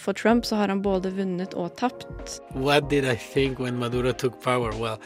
For 0.00 0.12
Trump 0.16 0.46
så 0.46 0.56
har 0.56 0.68
han 0.72 0.80
både 0.82 1.10
vunnet 1.12 1.52
og 1.60 1.74
tapt. 1.76 2.38
What 2.54 2.88
did 2.88 3.04
I 3.04 3.16
think 3.16 3.58
when 3.60 3.76
Maduro 3.78 4.12
took 4.12 4.40
power? 4.42 4.72
Well, 4.80 4.96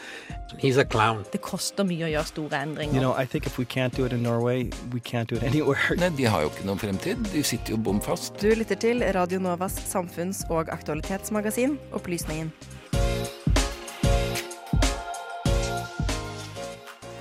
he's 0.57 0.77
a 0.77 0.85
clown. 0.85 1.25
Det 1.33 1.41
koster 1.43 1.83
mye 1.83 2.05
å 2.07 2.11
gjøre 2.13 2.29
store 2.29 2.61
endringer. 2.63 2.95
You 2.95 3.01
know, 3.03 3.11
I 3.11 3.25
think 3.25 3.45
if 3.45 3.57
we 3.59 3.65
can't 3.65 3.93
do 3.97 4.05
it 4.05 4.13
in 4.15 4.23
Norway, 4.23 4.69
we 4.93 5.01
can't 5.01 5.27
do 5.27 5.35
it 5.35 5.43
anywhere. 5.51 5.97
Nei, 5.99 6.09
De 6.15 6.29
har 6.31 6.45
jo 6.45 6.53
ikke 6.53 6.63
noen 6.69 6.79
fremtid. 6.79 7.27
De 7.33 7.43
sitter 7.43 7.75
jo 7.75 7.81
bom 7.89 7.99
fast. 8.01 8.39
Du 8.39 8.47
lytter 8.55 8.79
til 8.79 9.03
Radio 9.17 9.41
Novas 9.43 9.75
samfunns- 9.91 10.45
og 10.49 10.71
aktualitetsmagasin 10.71 11.75
Opplysningen. 11.91 12.53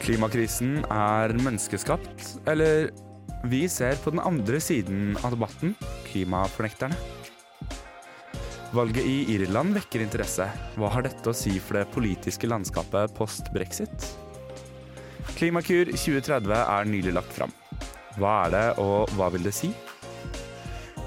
Klimakrisen 0.05 0.83
er 0.93 1.33
menneskeskapt, 1.41 2.37
eller 2.51 2.91
vi 3.49 3.65
ser 3.73 3.97
på 4.05 4.13
den 4.13 4.21
andre 4.21 4.61
siden 4.61 5.15
av 5.25 5.33
debatten, 5.35 5.75
klimafornekterne. 6.11 6.97
Valget 8.75 9.07
i 9.07 9.35
Irland 9.37 9.77
vekker 9.77 10.03
interesse. 10.03 10.49
Hva 10.75 10.89
har 10.91 11.05
dette 11.07 11.31
å 11.31 11.37
si 11.37 11.53
for 11.63 11.79
det 11.79 11.93
politiske 11.95 12.49
landskapet 12.51 13.13
post 13.15 13.53
brexit? 13.55 14.07
Klimakur 15.37 15.93
2030 15.93 16.51
er 16.59 16.89
nylig 16.91 17.13
lagt 17.15 17.31
fram. 17.37 17.55
Hva 18.19 18.33
er 18.47 18.51
det, 18.55 18.65
og 18.83 19.15
hva 19.15 19.29
vil 19.31 19.47
det 19.47 19.55
si? 19.55 19.71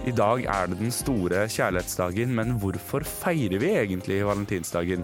I 0.08 0.16
dag 0.16 0.46
er 0.48 0.72
det 0.72 0.80
den 0.80 0.96
store 0.96 1.44
kjærlighetsdagen, 1.52 2.32
men 2.40 2.56
hvorfor 2.62 3.04
feirer 3.04 3.60
vi 3.60 3.74
egentlig 3.82 4.22
valentinsdagen? 4.24 5.04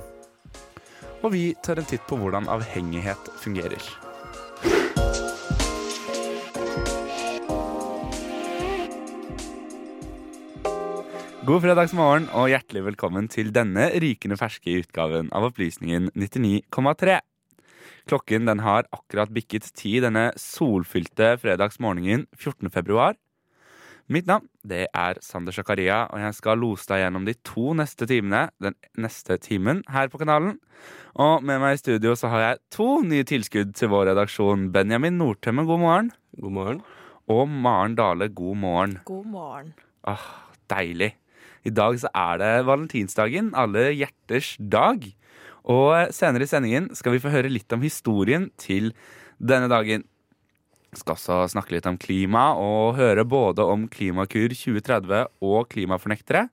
Og 1.20 1.36
vi 1.36 1.46
tar 1.68 1.84
en 1.84 1.92
titt 1.92 2.08
på 2.08 2.16
hvordan 2.22 2.48
avhengighet 2.48 3.28
fungerer. 3.44 4.13
God 11.44 11.60
fredagsmorgen 11.60 12.30
og 12.40 12.46
hjertelig 12.54 12.86
velkommen 12.86 13.26
til 13.28 13.50
denne 13.52 13.90
rykende 14.00 14.38
ferske 14.40 14.78
utgaven 14.80 15.28
av 15.36 15.50
Opplysningen 15.50 16.06
99,3. 16.16 17.18
Klokken 18.08 18.46
den 18.48 18.62
har 18.64 18.86
akkurat 18.96 19.34
bikket 19.36 19.66
ti 19.76 19.98
denne 20.00 20.30
solfylte 20.40 21.34
fredagsmorgenen 21.42 22.30
14. 22.38 22.70
februar. 22.72 23.18
Mitt 24.08 24.30
navn 24.30 24.48
det 24.64 24.86
er 24.96 25.20
Sander 25.20 25.52
Zakaria, 25.52 26.06
og 26.16 26.22
jeg 26.24 26.38
skal 26.38 26.62
lose 26.64 26.88
deg 26.88 27.02
gjennom 27.04 27.28
de 27.28 27.34
to 27.44 27.74
neste 27.76 28.08
timene 28.08 28.46
den 28.64 28.78
neste 29.04 29.36
timen 29.44 29.82
her 29.92 30.08
på 30.14 30.22
kanalen. 30.22 30.62
Og 31.20 31.44
med 31.44 31.60
meg 31.60 31.76
i 31.76 31.82
studio 31.82 32.16
så 32.16 32.32
har 32.32 32.46
jeg 32.46 32.62
to 32.78 32.88
nye 33.04 33.26
tilskudd 33.28 33.74
til 33.76 33.92
vår 33.92 34.14
redaksjon. 34.14 34.70
Benjamin 34.72 35.20
Nordtømme, 35.20 35.68
god 35.68 35.84
morgen. 35.84 36.14
God 36.40 36.56
morgen. 36.56 36.80
Og 37.28 37.52
Maren 37.52 38.00
Dale, 38.00 38.30
god 38.32 38.64
morgen. 38.64 38.96
God 39.12 39.28
morgen. 39.36 39.76
Åh, 40.08 40.24
deilig. 40.72 41.12
I 41.64 41.72
dag 41.72 41.98
så 42.02 42.10
er 42.12 42.40
det 42.42 42.54
valentinsdagen, 42.68 43.54
alle 43.56 43.90
hjerters 43.96 44.56
dag. 44.60 45.06
Og 45.64 46.12
senere 46.16 46.44
i 46.44 46.50
sendingen 46.50 46.90
skal 46.98 47.16
vi 47.16 47.22
få 47.24 47.32
høre 47.32 47.52
litt 47.52 47.72
om 47.72 47.84
historien 47.86 48.50
til 48.60 48.92
denne 49.40 49.70
dagen. 49.72 50.04
Vi 50.94 51.00
skal 51.00 51.16
også 51.16 51.38
snakke 51.56 51.74
litt 51.74 51.88
om 51.90 51.98
klima 51.98 52.52
og 52.60 53.00
høre 53.00 53.24
både 53.26 53.66
om 53.66 53.88
Klimakur 53.90 54.54
2030 54.54 55.24
og 55.42 55.72
klimafornektere. 55.72 56.50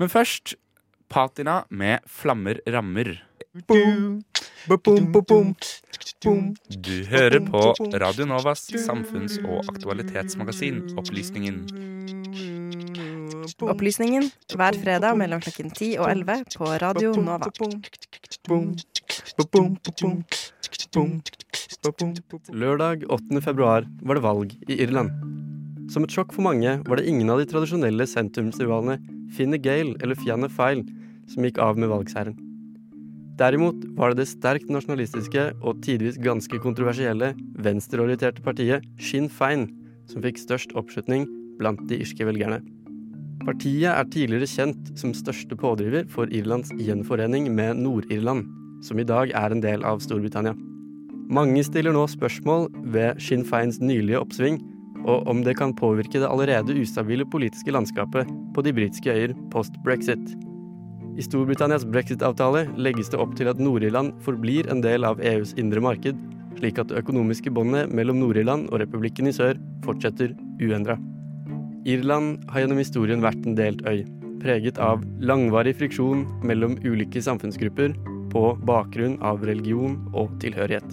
Men 0.00 0.10
først 0.10 0.56
Patina 1.10 1.64
med 1.68 2.00
Flammer 2.08 2.58
rammer. 2.66 3.12
Du 6.70 6.96
hører 7.10 7.40
på 7.50 7.62
Radio 8.02 8.26
Novas 8.26 8.70
samfunns- 8.86 9.40
og 9.44 9.70
aktualitetsmagasin 9.74 10.82
Opplysningen. 10.96 11.64
Opplysningen 13.40 14.26
hver 14.52 14.76
fredag 14.82 15.16
mellom 15.20 15.40
klokken 15.40 15.70
10 15.72 15.98
og 16.02 16.10
11 16.10 16.42
på 16.56 16.68
Radio 16.82 17.12
Nova. 17.16 17.48
Lørdag 22.52 23.06
8. 23.08 23.40
februar 23.44 23.86
var 24.02 24.18
det 24.18 24.24
valg 24.24 24.52
i 24.68 24.76
Irland. 24.84 25.12
Som 25.90 26.04
et 26.04 26.14
sjokk 26.14 26.34
for 26.36 26.44
mange 26.46 26.76
var 26.86 27.00
det 27.00 27.08
ingen 27.08 27.30
av 27.32 27.40
de 27.40 27.48
tradisjonelle 27.50 28.06
sentrumsrivalene 28.06 28.98
Fine 29.36 29.58
Gale 29.62 29.96
eller 30.02 30.18
Fianna 30.18 30.50
Feil 30.52 30.84
som 31.30 31.46
gikk 31.46 31.60
av 31.62 31.78
med 31.80 31.90
valgseieren. 31.90 32.36
Derimot 33.40 33.86
var 33.96 34.12
det 34.12 34.20
det 34.20 34.32
sterkt 34.34 34.68
nasjonalistiske 34.68 35.46
og 35.62 35.80
tidvis 35.86 36.18
ganske 36.20 36.60
kontroversielle 36.60 37.32
venstreorienterte 37.64 38.44
partiet 38.44 38.84
Sinn 39.00 39.30
Fein 39.32 39.70
som 40.10 40.20
fikk 40.26 40.42
størst 40.42 40.76
oppslutning 40.76 41.24
blant 41.60 41.80
de 41.88 42.02
irske 42.04 42.26
velgerne. 42.28 42.60
Partiet 43.40 43.88
er 43.88 44.08
tidligere 44.12 44.48
kjent 44.48 44.90
som 45.00 45.14
største 45.16 45.56
pådriver 45.56 46.04
for 46.12 46.28
Irlands 46.28 46.74
gjenforening 46.76 47.46
med 47.56 47.78
Nord-Irland, 47.80 48.44
som 48.84 49.00
i 49.00 49.06
dag 49.08 49.32
er 49.36 49.54
en 49.54 49.62
del 49.64 49.84
av 49.86 50.02
Storbritannia. 50.04 50.52
Mange 51.32 51.62
stiller 51.64 51.94
nå 51.94 52.02
spørsmål 52.10 52.68
ved 52.92 53.20
Sinn 53.22 53.46
Feins 53.48 53.78
nylige 53.80 54.20
oppsving, 54.20 54.58
og 55.08 55.28
om 55.30 55.40
det 55.46 55.54
kan 55.56 55.72
påvirke 55.72 56.20
det 56.20 56.28
allerede 56.28 56.76
ustabile 56.76 57.24
politiske 57.32 57.72
landskapet 57.72 58.28
på 58.54 58.64
de 58.66 58.74
britiske 58.76 59.14
øyer 59.14 59.32
post 59.54 59.78
brexit. 59.86 60.20
I 61.16 61.24
Storbritannias 61.24 61.86
brexit-avtale 61.88 62.66
legges 62.76 63.08
det 63.12 63.22
opp 63.22 63.32
til 63.38 63.48
at 63.48 63.62
Nord-Irland 63.62 64.12
forblir 64.26 64.68
en 64.70 64.84
del 64.84 65.06
av 65.08 65.22
EUs 65.24 65.54
indre 65.56 65.80
marked, 65.84 66.18
slik 66.60 66.82
at 66.82 66.92
det 66.92 67.00
økonomiske 67.00 67.54
båndet 67.56 67.94
mellom 67.94 68.20
Nord-Irland 68.20 68.68
og 68.68 68.82
republikken 68.84 69.30
i 69.30 69.34
sør 69.34 69.56
fortsetter 69.86 70.36
uendra. 70.60 70.98
Irland 71.88 72.44
har 72.50 72.64
gjennom 72.64 72.80
historien 72.80 73.22
vært 73.24 73.44
en 73.46 73.56
delt 73.56 73.80
øy, 73.88 74.02
preget 74.42 74.78
av 74.80 75.04
langvarig 75.24 75.72
friksjon 75.78 76.26
mellom 76.44 76.76
ulike 76.84 77.22
samfunnsgrupper 77.24 77.94
på 78.32 78.42
bakgrunn 78.68 79.16
av 79.24 79.44
religion 79.48 79.96
og 80.12 80.32
tilhørighet. 80.42 80.84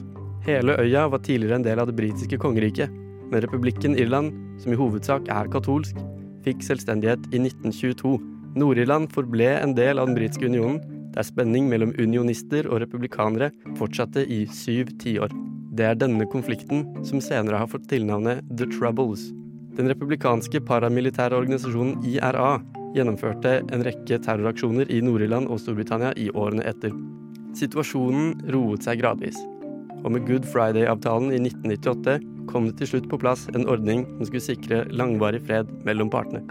Hele 0.48 0.78
øya 0.80 1.08
var 1.12 1.24
tidligere 1.26 1.60
en 1.60 1.66
del 1.66 1.82
av 1.82 1.90
det 1.90 1.98
britiske 1.98 2.40
kongeriket, 2.40 2.92
men 3.28 3.44
republikken 3.44 3.98
Irland, 4.00 4.32
som 4.64 4.72
i 4.72 4.80
hovedsak 4.80 5.28
er 5.28 5.50
katolsk, 5.52 5.98
fikk 6.46 6.64
selvstendighet 6.64 7.26
i 7.34 7.42
1922. 7.44 8.14
Nord-Irland 8.58 9.12
forble 9.12 9.50
en 9.58 9.76
del 9.76 10.00
av 10.00 10.08
den 10.08 10.16
britiske 10.16 10.48
unionen, 10.48 10.80
der 11.18 11.26
spenning 11.28 11.68
mellom 11.68 11.92
unionister 11.98 12.70
og 12.70 12.80
republikanere 12.84 13.52
fortsatte 13.80 14.24
i 14.24 14.46
syv 14.54 14.94
tiår. 15.02 15.34
Det 15.78 15.86
er 15.86 16.00
denne 16.00 16.26
konflikten 16.32 16.86
som 17.06 17.22
senere 17.22 17.60
har 17.60 17.70
fått 17.70 17.90
tilnavnet 17.92 18.46
The 18.56 18.70
Troubles. 18.72 19.28
Den 19.78 19.92
republikanske 19.92 20.58
paramilitære 20.66 21.38
organisasjonen 21.38 22.00
IRA 22.10 22.56
gjennomførte 22.96 23.60
en 23.62 23.84
rekke 23.86 24.18
terroraksjoner 24.26 24.90
i 24.90 25.04
Nord-Irland 25.06 25.52
og 25.54 25.60
Storbritannia 25.62 26.16
i 26.18 26.32
årene 26.34 26.66
etter. 26.66 26.96
Situasjonen 27.58 28.32
roet 28.54 28.88
seg 28.88 29.04
gradvis, 29.04 29.38
og 30.02 30.16
med 30.16 30.26
Good 30.26 30.48
Friday-avtalen 30.50 31.30
i 31.36 31.42
1998 31.44 32.18
kom 32.50 32.66
det 32.66 32.80
til 32.80 32.90
slutt 32.94 33.10
på 33.12 33.20
plass 33.22 33.46
en 33.54 33.68
ordning 33.70 34.02
som 34.16 34.26
skulle 34.30 34.48
sikre 34.48 34.80
langvarig 34.90 35.44
fred 35.46 35.70
mellom 35.86 36.10
partene. 36.10 36.42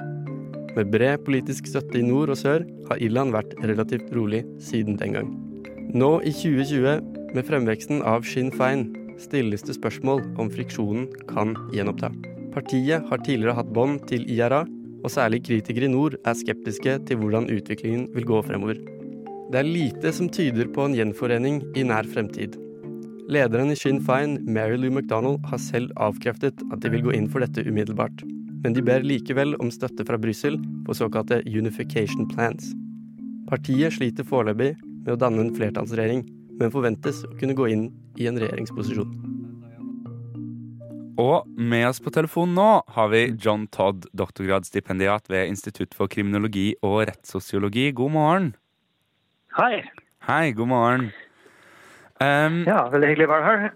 Med 0.76 0.92
bred 0.92 1.24
politisk 1.26 1.66
støtte 1.66 1.98
i 1.98 2.04
nord 2.06 2.30
og 2.30 2.38
sør 2.38 2.62
har 2.90 3.02
Irland 3.02 3.34
vært 3.34 3.58
relativt 3.64 4.12
rolig 4.14 4.44
siden 4.62 5.00
den 5.00 5.18
gang. 5.18 5.34
Nå 5.96 6.20
i 6.22 6.34
2020, 6.36 7.02
med 7.34 7.48
fremveksten 7.48 8.06
av 8.06 8.28
Sinn 8.28 8.54
Fein, 8.54 8.86
stilles 9.18 9.66
det 9.66 9.80
spørsmål 9.80 10.22
om 10.38 10.52
friksjonen 10.52 11.08
kan 11.32 11.56
gjenoppta. 11.74 12.12
Partiet 12.56 13.04
har 13.10 13.20
tidligere 13.20 13.58
hatt 13.58 13.72
bånd 13.76 14.06
til 14.08 14.22
IRA, 14.32 14.62
og 15.04 15.12
særlig 15.12 15.42
kritikere 15.44 15.90
i 15.90 15.92
nord 15.92 16.16
er 16.24 16.36
skeptiske 16.38 16.94
til 17.06 17.18
hvordan 17.20 17.50
utviklingen 17.52 18.06
vil 18.14 18.24
gå 18.26 18.38
fremover. 18.46 18.78
Det 19.52 19.60
er 19.60 19.68
lite 19.68 20.12
som 20.16 20.30
tyder 20.32 20.70
på 20.72 20.86
en 20.86 20.96
gjenforening 20.96 21.60
i 21.76 21.84
nær 21.86 22.08
fremtid. 22.08 22.56
Lederen 23.28 23.74
i 23.74 23.76
Sinn 23.76 24.00
Fein, 24.06 24.38
Mary 24.48 24.78
Lou 24.80 24.88
MacDonald, 24.94 25.44
har 25.50 25.60
selv 25.60 25.92
avkreftet 26.00 26.64
at 26.72 26.80
de 26.80 26.90
vil 26.94 27.04
gå 27.04 27.12
inn 27.18 27.28
for 27.28 27.44
dette 27.44 27.62
umiddelbart. 27.66 28.24
Men 28.64 28.74
de 28.74 28.82
ber 28.82 29.04
likevel 29.04 29.52
om 29.60 29.70
støtte 29.70 30.06
fra 30.08 30.18
Brussel 30.18 30.56
på 30.86 30.96
såkalte 30.96 31.42
unification 31.44 32.26
plans. 32.32 32.72
Partiet 33.50 33.98
sliter 33.98 34.26
foreløpig 34.26 34.72
med 34.80 35.12
å 35.12 35.20
danne 35.20 35.44
en 35.44 35.54
flertallsregjering, 35.54 36.24
men 36.56 36.72
forventes 36.72 37.20
å 37.28 37.34
kunne 37.36 37.54
gå 37.58 37.68
inn 37.74 37.88
i 38.16 38.30
en 38.30 38.40
regjeringsposisjon. 38.40 39.12
Og 41.16 41.46
med 41.48 41.86
oss 41.88 42.00
på 42.04 42.12
telefon 42.12 42.52
nå 42.56 42.68
har 42.92 43.08
vi 43.12 43.22
John 43.40 43.64
Todd, 43.72 44.04
doktorgradsstipendiat 44.12 45.30
ved 45.32 45.48
Institutt 45.48 45.94
for 45.96 46.12
kriminologi 46.12 46.74
og 46.84 47.06
rettssosiologi. 47.08 47.88
God 47.96 48.12
morgen. 48.12 48.50
Hei. 49.56 49.80
Hei, 50.28 50.52
god 50.52 50.68
morgen. 50.68 51.06
Um, 52.20 52.62
Ja, 52.68 52.82
veldig 52.92 53.08
hyggelig 53.08 53.28
å 53.28 53.32
være 53.32 53.46
her. 53.48 53.72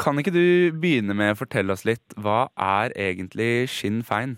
Kan 0.00 0.20
ikke 0.20 0.34
du 0.34 0.72
begynne 0.80 1.16
med 1.16 1.32
å 1.32 1.40
fortelle 1.40 1.72
oss 1.72 1.86
litt 1.88 2.16
hva 2.20 2.46
er 2.60 2.92
egentlig 2.96 3.70
Sinn 3.72 4.02
Fein? 4.04 4.36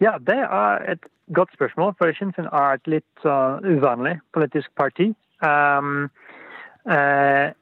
Ja, 0.00 0.16
det 0.20 0.38
er 0.44 0.84
et 0.96 1.04
godt 1.36 1.52
spørsmål, 1.56 1.92
for 2.00 2.12
Sinn 2.16 2.32
Fein 2.36 2.48
er 2.48 2.80
et 2.80 2.88
litt 2.88 3.28
uh, 3.28 3.60
uvanlig 3.64 4.16
politisk 4.36 4.72
parti. 4.76 5.10
Um, 5.44 6.08
eh, 6.88 7.52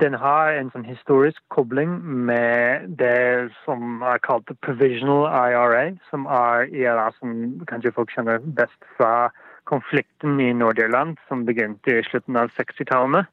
den 0.00 0.14
har 0.16 0.54
en 0.56 0.70
sånn 0.72 0.86
historisk 0.88 1.40
kobling 1.52 1.98
med 2.28 2.94
det 3.00 3.52
som 3.66 4.00
er 4.08 4.22
kalt 4.24 4.48
provisional 4.64 5.26
IRA, 5.28 5.82
som 6.08 6.24
er 6.32 6.70
IRA 6.72 7.10
som 7.18 7.34
kanskje 7.68 7.92
folk 7.96 8.12
kjenner 8.14 8.40
best 8.56 8.88
fra 8.96 9.28
konflikten 9.68 10.40
i 10.40 10.52
Nord-Irland, 10.56 11.20
som 11.28 11.44
begynte 11.44 11.98
i 11.98 12.06
slutten 12.08 12.40
av 12.40 12.50
60-tallene. 12.56 13.26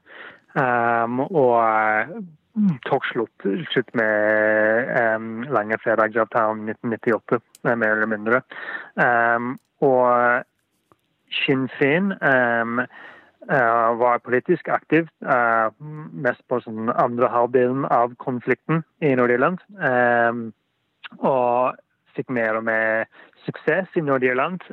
Um, 0.60 1.22
og 1.30 2.26
tok 2.90 3.06
slutt, 3.08 3.48
slutt 3.72 3.92
med 3.98 4.92
um, 5.16 5.46
lange 5.54 5.78
fredagsavtalen 5.80 6.68
1998, 6.74 7.40
uh, 7.68 7.76
mer 7.76 7.96
eller 7.96 8.12
mindre. 8.12 8.42
Um, 9.00 9.54
og 9.86 10.44
Sinn 11.40 11.70
Féin 11.78 12.12
um, 12.20 12.84
var 13.48 14.20
politisk 14.20 14.68
aktiv, 14.68 15.08
uh, 15.26 15.72
mest 16.12 16.42
på 16.52 16.60
sånn 16.64 16.92
andre 16.92 17.30
halvdelen 17.32 17.86
av 17.88 18.16
konflikten 18.20 18.84
i 19.00 19.14
Nord-Irland. 19.16 19.62
Um, 19.80 20.50
og 21.24 21.80
fikk 22.18 22.30
mer 22.36 22.60
og 22.60 22.66
mer 22.68 23.08
suksess 23.46 23.96
i 23.96 24.04
Nord-Irland 24.04 24.66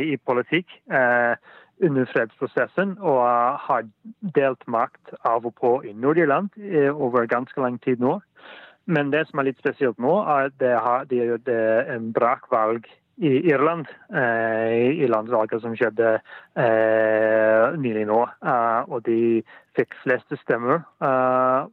i 0.00 0.16
politikk 0.26 0.70
under 0.88 2.08
fredsprosessen, 2.10 2.94
og 2.98 3.20
har 3.66 3.84
delt 4.34 4.64
makt 4.66 5.12
av 5.28 5.46
og 5.46 5.54
på 5.60 5.72
i 5.84 5.92
Nord-Irland 5.92 6.54
over 6.94 7.28
ganske 7.30 7.60
lang 7.60 7.76
tid 7.84 8.00
nå. 8.00 8.16
Men 8.88 9.12
det 9.12 9.26
som 9.28 9.42
er 9.42 9.50
litt 9.50 9.60
spesielt 9.60 10.00
nå, 10.00 10.14
er 10.24 10.48
at 10.48 10.56
det, 10.62 10.72
har, 10.72 11.04
gjort 11.12 11.50
en 11.52 12.08
brakvalg 12.16 12.88
i 13.18 13.32
Irland, 13.50 13.86
eh, 14.14 15.02
i 15.02 15.08
landslaget 15.10 15.62
som 15.62 15.74
skjedde 15.76 16.14
eh, 16.54 17.74
nylig 17.82 18.06
nå. 18.06 18.22
Eh, 18.42 18.80
og 18.86 19.02
de 19.08 19.42
fikk 19.78 19.96
fleste 20.04 20.38
stemmer 20.42 20.82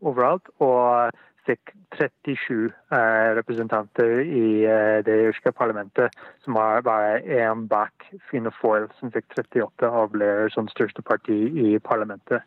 overalt. 0.01 0.50
Og 0.63 1.13
fikk 1.45 1.74
37 1.97 2.65
eh, 2.65 3.30
representanter 3.38 4.19
i 4.24 4.65
eh, 4.65 5.00
det 5.06 5.18
irske 5.27 5.53
parlamentet, 5.56 6.13
som 6.44 6.57
er 6.59 6.81
bare 6.86 7.21
én 7.21 7.68
bak 7.69 8.07
Fine 8.30 8.51
Foyle, 8.59 8.89
som 9.00 9.13
fikk 9.13 9.38
38 9.38 9.92
av 10.01 10.18
sånn 10.53 10.69
største 10.74 11.06
parti 11.06 11.38
i 11.68 11.77
parlamentet. 11.80 12.44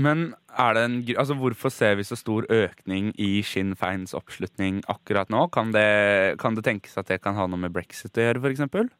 Men 0.00 0.32
en, 0.58 0.96
altså 1.18 1.36
hvorfor 1.36 1.72
ser 1.72 1.98
vi 1.98 2.06
så 2.06 2.16
stor 2.16 2.46
økning 2.52 3.12
i 3.20 3.42
Sinn 3.44 3.74
Feins 3.76 4.14
oppslutning 4.16 4.80
akkurat 4.88 5.30
nå? 5.32 5.46
Kan 5.52 5.72
det, 5.74 6.38
kan 6.40 6.56
det 6.56 6.64
tenkes 6.64 6.96
at 6.96 7.08
det 7.12 7.22
kan 7.22 7.36
ha 7.36 7.46
noe 7.46 7.60
med 7.60 7.74
brexit 7.74 8.16
å 8.16 8.26
gjøre, 8.26 8.42
f.eks.? 8.42 8.92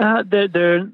Uh, 0.00 0.22
det, 0.24 0.46
det, 0.54 0.88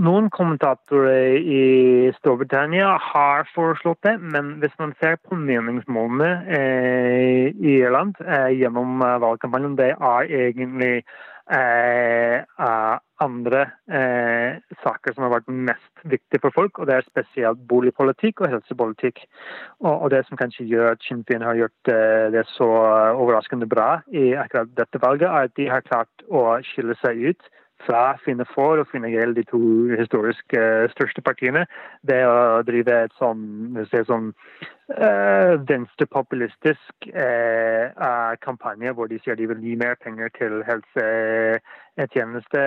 noen 0.00 0.30
kommentatorer 0.32 1.34
i 1.36 2.08
Storbritannia 2.16 2.94
har 3.10 3.44
foreslått 3.52 4.00
det, 4.06 4.14
men 4.22 4.54
hvis 4.62 4.72
man 4.80 4.94
ser 5.02 5.18
på 5.20 5.36
meningsmålene 5.36 6.30
eh, 6.56 7.50
i 7.52 7.74
Irland 7.82 8.16
eh, 8.24 8.54
gjennom 8.56 9.02
uh, 9.04 9.18
valgkampanjen, 9.20 9.76
det 9.76 9.90
er 9.92 10.32
egentlig 10.40 10.94
Eh, 11.46 12.42
andre 13.22 13.60
eh, 13.86 14.56
saker 14.82 15.14
som 15.14 15.24
har 15.24 15.30
vært 15.36 15.52
mest 15.68 16.02
viktige 16.02 16.42
for 16.42 16.54
folk, 16.54 16.80
og 16.80 16.88
det 16.88 16.96
er 16.96 17.06
spesielt 17.06 17.60
boligpolitikk 17.70 18.42
og 18.42 18.50
helsepolitikk. 18.50 19.22
Og 19.86 20.10
det 20.10 20.24
som 20.26 20.40
kanskje 20.40 20.66
gjør 20.66 20.96
at 20.96 21.06
Sinn 21.06 21.22
Féin 21.28 21.46
har 21.46 21.58
gjort 21.60 21.92
eh, 21.92 22.26
det 22.34 22.42
så 22.50 22.66
overraskende 22.66 23.68
bra 23.70 24.00
i 24.10 24.32
akkurat 24.34 24.74
dette 24.76 25.00
valget, 25.02 25.28
er 25.30 25.46
at 25.46 25.54
de 25.56 25.70
har 25.70 25.86
klart 25.86 26.26
å 26.26 26.48
skille 26.66 26.98
seg 27.04 27.22
ut 27.30 27.48
fra 27.84 28.16
Finne 28.24 28.46
for 28.54 28.80
og 28.80 28.88
finne 28.90 29.10
gjeld 29.12 29.36
de 29.36 29.44
to 29.50 29.60
historisk 29.98 30.54
uh, 30.56 30.86
største 30.92 31.22
partiene, 31.24 31.66
det 32.08 32.22
å 32.26 32.62
drive 32.66 32.92
et 33.06 33.14
sånn, 33.20 33.76
sånn 34.08 34.32
uh, 34.32 35.52
venstrepopulistisk 35.68 37.08
uh, 37.12 38.34
kampanje 38.44 38.94
hvor 38.96 39.06
de 39.10 39.18
sier 39.22 39.36
de 39.38 39.48
vil 39.52 39.62
gi 39.64 39.74
mer 39.80 39.94
penger 40.02 40.28
til 40.38 40.52
helsetjeneste, 40.68 42.62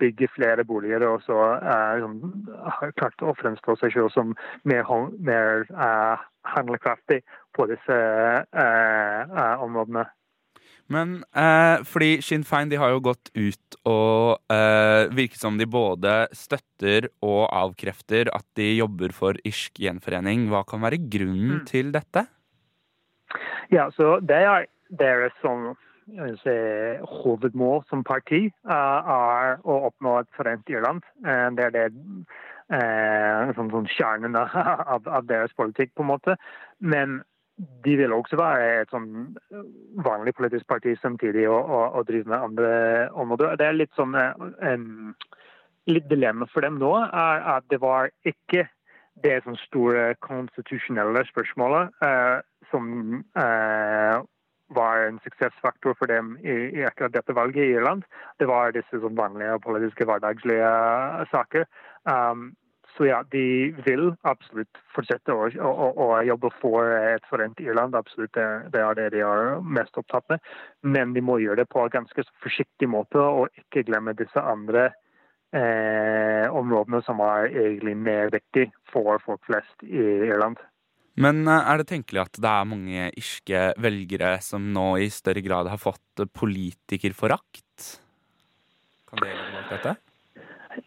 bygge 0.00 0.28
flere 0.34 0.64
boliger 0.68 1.06
og 1.08 1.22
så 1.26 1.38
uh, 1.58 2.04
har 2.80 2.96
klart 3.00 3.24
å 3.24 3.36
fremstå 3.40 3.78
seg 3.80 3.90
selv 3.96 4.10
som 4.14 4.36
mer, 4.68 4.84
mer 5.18 5.64
handlekraftig 6.54 7.20
på 7.56 7.62
disse 7.70 7.96
områdene. 9.64 10.04
Men 10.92 11.16
eh, 11.32 11.84
fordi 11.88 12.18
Sinn 12.24 12.44
Fein 12.44 12.68
de 12.68 12.78
har 12.80 12.92
jo 12.92 13.02
gått 13.06 13.30
ut 13.32 13.78
og 13.88 14.52
eh, 14.52 15.08
virket 15.16 15.40
som 15.40 15.56
de 15.60 15.66
både 15.68 16.26
støtter 16.36 17.08
og 17.24 17.46
avkrefter 17.48 18.28
at 18.34 18.44
de 18.58 18.74
jobber 18.76 19.14
for 19.16 19.38
irsk 19.48 19.80
gjenforening. 19.80 20.48
Hva 20.52 20.64
kan 20.68 20.84
være 20.84 21.00
grunnen 21.00 21.62
mm. 21.62 21.64
til 21.70 21.92
dette? 21.94 22.26
Ja, 23.72 23.88
så 23.96 24.18
Det 24.20 24.36
er 24.44 24.68
deres 25.00 25.32
som 25.40 25.72
si, 26.42 26.56
hovedmål 27.24 27.84
som 27.88 28.04
parti 28.04 28.46
uh, 28.68 29.14
er 29.16 29.60
å 29.64 29.78
oppnå 29.88 30.18
et 30.20 30.30
forent 30.36 30.68
Irland. 30.70 31.04
Uh, 31.24 31.48
det 31.56 31.68
er 31.68 31.74
det 31.74 31.86
uh, 32.72 33.52
sånn, 33.56 33.72
sånn 33.72 33.88
kjernen 33.96 34.36
av, 34.38 35.08
av, 35.08 35.24
deres 35.30 35.54
politikk, 35.56 35.94
på 35.94 36.04
en 36.04 36.12
måte. 36.12 36.36
Men 36.78 37.22
de 37.56 37.96
vil 37.96 38.12
også 38.12 38.38
være 38.40 38.82
et 38.82 38.92
sånn 38.92 39.10
eh, 39.52 39.66
vanlig 40.04 40.34
politisk 40.34 40.66
parti 40.70 40.96
samtidig 41.00 41.46
og, 41.48 41.62
og, 41.62 41.98
og 42.00 42.08
drive 42.08 42.30
med 42.30 42.46
andre 42.50 42.72
områder. 43.12 43.56
Det 43.60 43.68
er 43.68 43.78
litt 43.78 43.94
sånn 43.98 44.16
en, 44.18 44.86
litt 45.90 46.08
dilemma 46.10 46.48
for 46.52 46.66
dem 46.66 46.80
nå 46.82 46.94
er 47.04 47.44
at 47.56 47.66
det 47.70 47.80
var 47.84 48.10
ikke 48.26 48.66
det 49.22 49.36
sånn 49.44 49.58
store 49.62 50.14
konstitusjonelle 50.24 51.22
spørsmålet 51.28 51.92
uh, 52.02 52.40
som 52.72 53.20
uh, 53.38 54.24
var 54.74 55.04
en 55.04 55.20
suksessfaktor 55.22 55.94
for 55.98 56.10
dem 56.10 56.34
i, 56.42 56.54
i, 56.80 56.82
akkurat 56.88 57.14
dette 57.14 57.36
valget 57.36 57.62
i 57.62 57.76
Irland. 57.76 58.02
Det 58.42 58.48
var 58.50 58.74
disse 58.74 58.98
sånn 58.98 59.18
vanlige 59.18 59.60
politiske 59.62 60.06
hverdagslige 60.08 60.70
saker. 61.30 61.68
Um, 62.10 62.48
så 62.96 63.08
ja, 63.08 63.22
de 63.30 63.74
vil 63.86 64.12
absolutt 64.22 64.78
fortsette 64.94 65.34
å, 65.34 65.48
å, 65.50 65.86
å 66.04 66.08
jobbe 66.22 66.50
for 66.60 66.86
et 66.94 67.24
forent 67.26 67.58
Irland. 67.62 67.96
Absolutt, 67.98 68.36
det, 68.36 68.80
er 68.80 68.98
det 68.98 69.08
de 69.16 69.24
er 69.26 69.56
mest 69.66 69.98
opptatt 69.98 70.28
med. 70.30 70.44
Men 70.86 71.14
de 71.16 71.22
må 71.24 71.40
gjøre 71.42 71.64
det 71.64 71.70
på 71.72 71.82
en 71.82 71.94
ganske 71.94 72.26
forsiktig 72.44 72.88
måte, 72.90 73.18
og 73.18 73.50
ikke 73.58 73.82
glemme 73.88 74.14
disse 74.18 74.38
andre 74.38 74.92
eh, 75.54 76.46
områdene 76.54 77.02
som 77.06 77.22
er 77.26 77.50
egentlig 77.50 77.96
mer 77.98 78.30
viktig 78.34 78.68
for 78.92 79.18
folk 79.26 79.42
flest 79.48 79.86
i 79.86 80.06
Irland. 80.30 80.62
Men 81.18 81.42
eh, 81.46 81.66
er 81.74 81.82
det 81.82 81.90
tenkelig 81.90 82.24
at 82.28 82.42
det 82.46 82.54
er 82.54 82.70
mange 82.70 83.10
irske 83.18 83.66
velgere 83.82 84.36
som 84.44 84.70
nå 84.74 84.92
i 85.02 85.10
større 85.10 85.42
grad 85.42 85.70
har 85.72 85.82
fått 85.82 86.26
politikerforakt? 86.30 87.94
Kan 89.10 89.22
det 89.22 89.34
gjelde 89.34 89.70
dette? 89.74 90.00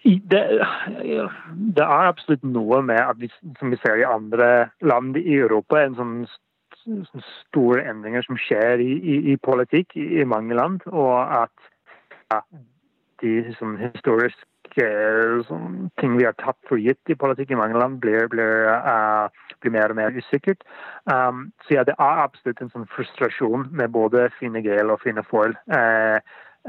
Det, 0.03 0.41
det, 1.75 1.83
er 1.83 2.09
absolutt 2.09 2.43
noe 2.43 2.81
med 2.85 2.99
at 2.99 3.19
vi, 3.21 3.29
som 3.59 3.71
vi 3.71 3.79
ser 3.83 4.01
i 4.01 4.07
andre 4.07 4.69
land 4.81 5.17
i 5.19 5.37
Europa, 5.39 5.79
en 5.81 5.97
sånn, 5.99 6.15
sånn 6.83 7.25
store 7.47 7.85
endringer 7.87 8.25
som 8.25 8.39
skjer 8.41 8.83
i, 8.83 8.91
i, 8.97 9.17
i 9.33 9.37
politikk 9.43 9.95
i, 9.99 10.25
mange 10.27 10.57
land, 10.57 10.83
og 10.91 11.15
at 11.23 11.69
ja, 12.33 12.41
de 13.23 13.33
sånn, 13.59 13.77
historiske 13.81 14.45
sånn, 15.47 15.77
ting 16.01 16.17
vi 16.19 16.27
har 16.27 16.35
tatt 16.37 16.59
for 16.69 16.81
gitt 16.81 17.11
i 17.11 17.17
politikk 17.17 17.53
i 17.53 17.59
mange 17.59 17.79
land, 17.79 18.01
blir, 18.03 18.27
blir, 18.31 18.67
uh, 18.67 19.53
blir 19.63 19.73
mer 19.73 19.93
og 19.93 19.99
mer 19.99 20.17
usikkert. 20.17 20.65
Um, 21.09 21.47
så 21.65 21.79
ja, 21.79 21.85
det 21.87 21.95
er 21.95 22.25
absolutt 22.25 22.61
en 22.61 22.73
sånn 22.73 22.89
frustrasjon 22.91 23.69
med 23.71 23.95
både 23.95 24.27
Fine 24.37 24.61
Gael 24.65 24.91
og 24.93 25.01
Fine 25.05 25.23
Foyle. 25.31 25.57
Uh, 25.71 26.19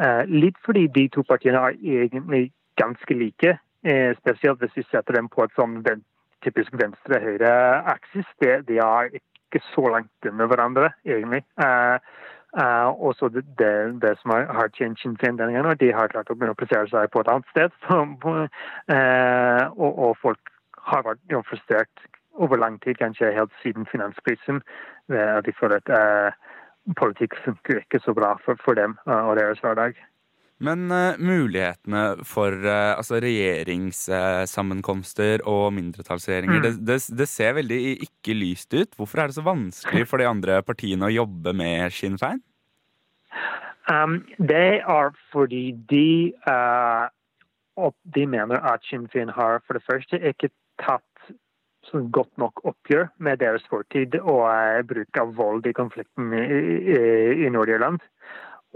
uh, 0.00 0.22
litt 0.30 0.56
fordi 0.64 0.86
de 0.94 1.08
to 1.12 1.26
partiene 1.26 1.60
er 1.66 1.76
egentlig 1.82 2.48
ganske 2.78 3.14
like. 3.14 3.58
Eh, 3.86 4.16
spesielt 4.18 4.62
hvis 4.62 4.76
vi 4.76 4.86
setter 4.90 5.18
dem 5.18 5.28
på 5.30 5.44
et 5.44 5.54
sånn 5.58 5.80
typisk 6.44 6.74
venstre-høyre-aksis. 6.80 8.26
De, 8.42 8.50
de, 8.68 8.78
er 8.82 9.12
ikke 9.18 9.62
så 9.72 9.88
langt 9.94 10.30
med 10.32 10.50
hverandre, 10.50 10.90
egentlig. 11.06 11.42
Uh, 11.60 11.96
uh, 12.58 12.90
også 13.08 13.30
det, 13.34 13.44
det, 13.58 13.72
det, 14.02 14.14
som 14.20 14.34
har 14.34 14.70
tjent 14.76 15.00
Sinn 15.00 15.16
Féin 15.20 15.38
denne 15.38 15.56
gangen, 15.56 15.78
de 15.80 15.92
har 15.94 16.12
klart 16.12 16.30
å 16.30 16.36
begynne 16.36 16.56
å 16.56 16.60
plassere 16.60 16.90
seg 16.90 17.10
på 17.14 17.24
et 17.24 17.32
annet 17.34 17.54
sted. 17.54 17.80
Uh, 18.88 19.64
og, 19.76 19.98
og, 19.98 20.12
folk 20.22 20.52
har 20.88 21.02
vært 21.04 21.20
jo, 21.32 21.42
frustrert 21.44 22.06
over 22.38 22.60
lang 22.60 22.78
tid, 22.80 22.96
kanskje 23.00 23.34
helt 23.34 23.52
siden 23.62 23.84
finanskrisen. 23.90 24.62
De 25.08 25.52
føler 25.58 25.82
at 25.82 26.36
politikk 26.96 27.34
funker 27.44 27.82
ikke 27.82 28.00
så 28.04 28.14
bra 28.16 28.30
for, 28.44 28.56
for 28.64 28.78
dem 28.78 28.94
og 29.04 29.34
deres 29.36 29.60
hverdag. 29.64 29.98
Men 30.64 30.90
uh, 30.90 31.14
mulighetene 31.22 32.24
for 32.26 32.50
uh, 32.64 32.96
altså 32.98 33.20
regjeringssammenkomster 33.22 35.38
uh, 35.44 35.48
og 35.52 35.72
mindretallsregjeringer, 35.76 36.58
mm. 36.58 36.64
det, 36.64 36.72
det, 36.88 36.96
det, 37.20 37.28
ser 37.30 37.52
veldig 37.60 37.80
ikke 38.08 38.32
lyst 38.34 38.74
ut. 38.74 38.90
Hvorfor 38.98 39.16
er 39.22 39.26
det 39.30 39.38
så 39.38 39.46
vanskelig 39.46 40.04
for 40.10 40.16
de 40.18 40.30
andre 40.30 40.54
partiene 40.66 41.06
å 41.06 41.14
jobbe 41.14 41.50
med 41.56 41.92
Sinn 41.94 42.18
Fein? 42.18 42.42
Um, 43.88 44.26
det 44.36 44.82
er 44.82 45.10
fordi 45.32 45.72
de, 45.88 46.28
de 48.18 48.24
mener 48.28 48.58
at 48.66 48.82
Sinn 48.90 49.08
Féin 49.14 49.30
har 49.32 49.62
for 49.64 49.72
det 49.78 49.86
første 49.86 50.16
ikke 50.18 50.50
tatt 50.82 51.02
sånn 51.88 52.08
godt 52.14 52.32
nok 52.40 52.62
oppgjør 52.68 53.08
med 53.24 53.40
deres 53.42 53.64
fortid 53.70 54.16
og 54.20 54.44
eh, 54.50 54.80
bruk 54.88 55.20
av 55.20 55.34
vold 55.38 55.68
i 55.68 55.74
konflikten 55.76 56.32
i, 56.36 56.44
i, 56.94 56.98
i 57.46 57.52
Nord-Irland. 57.52 58.02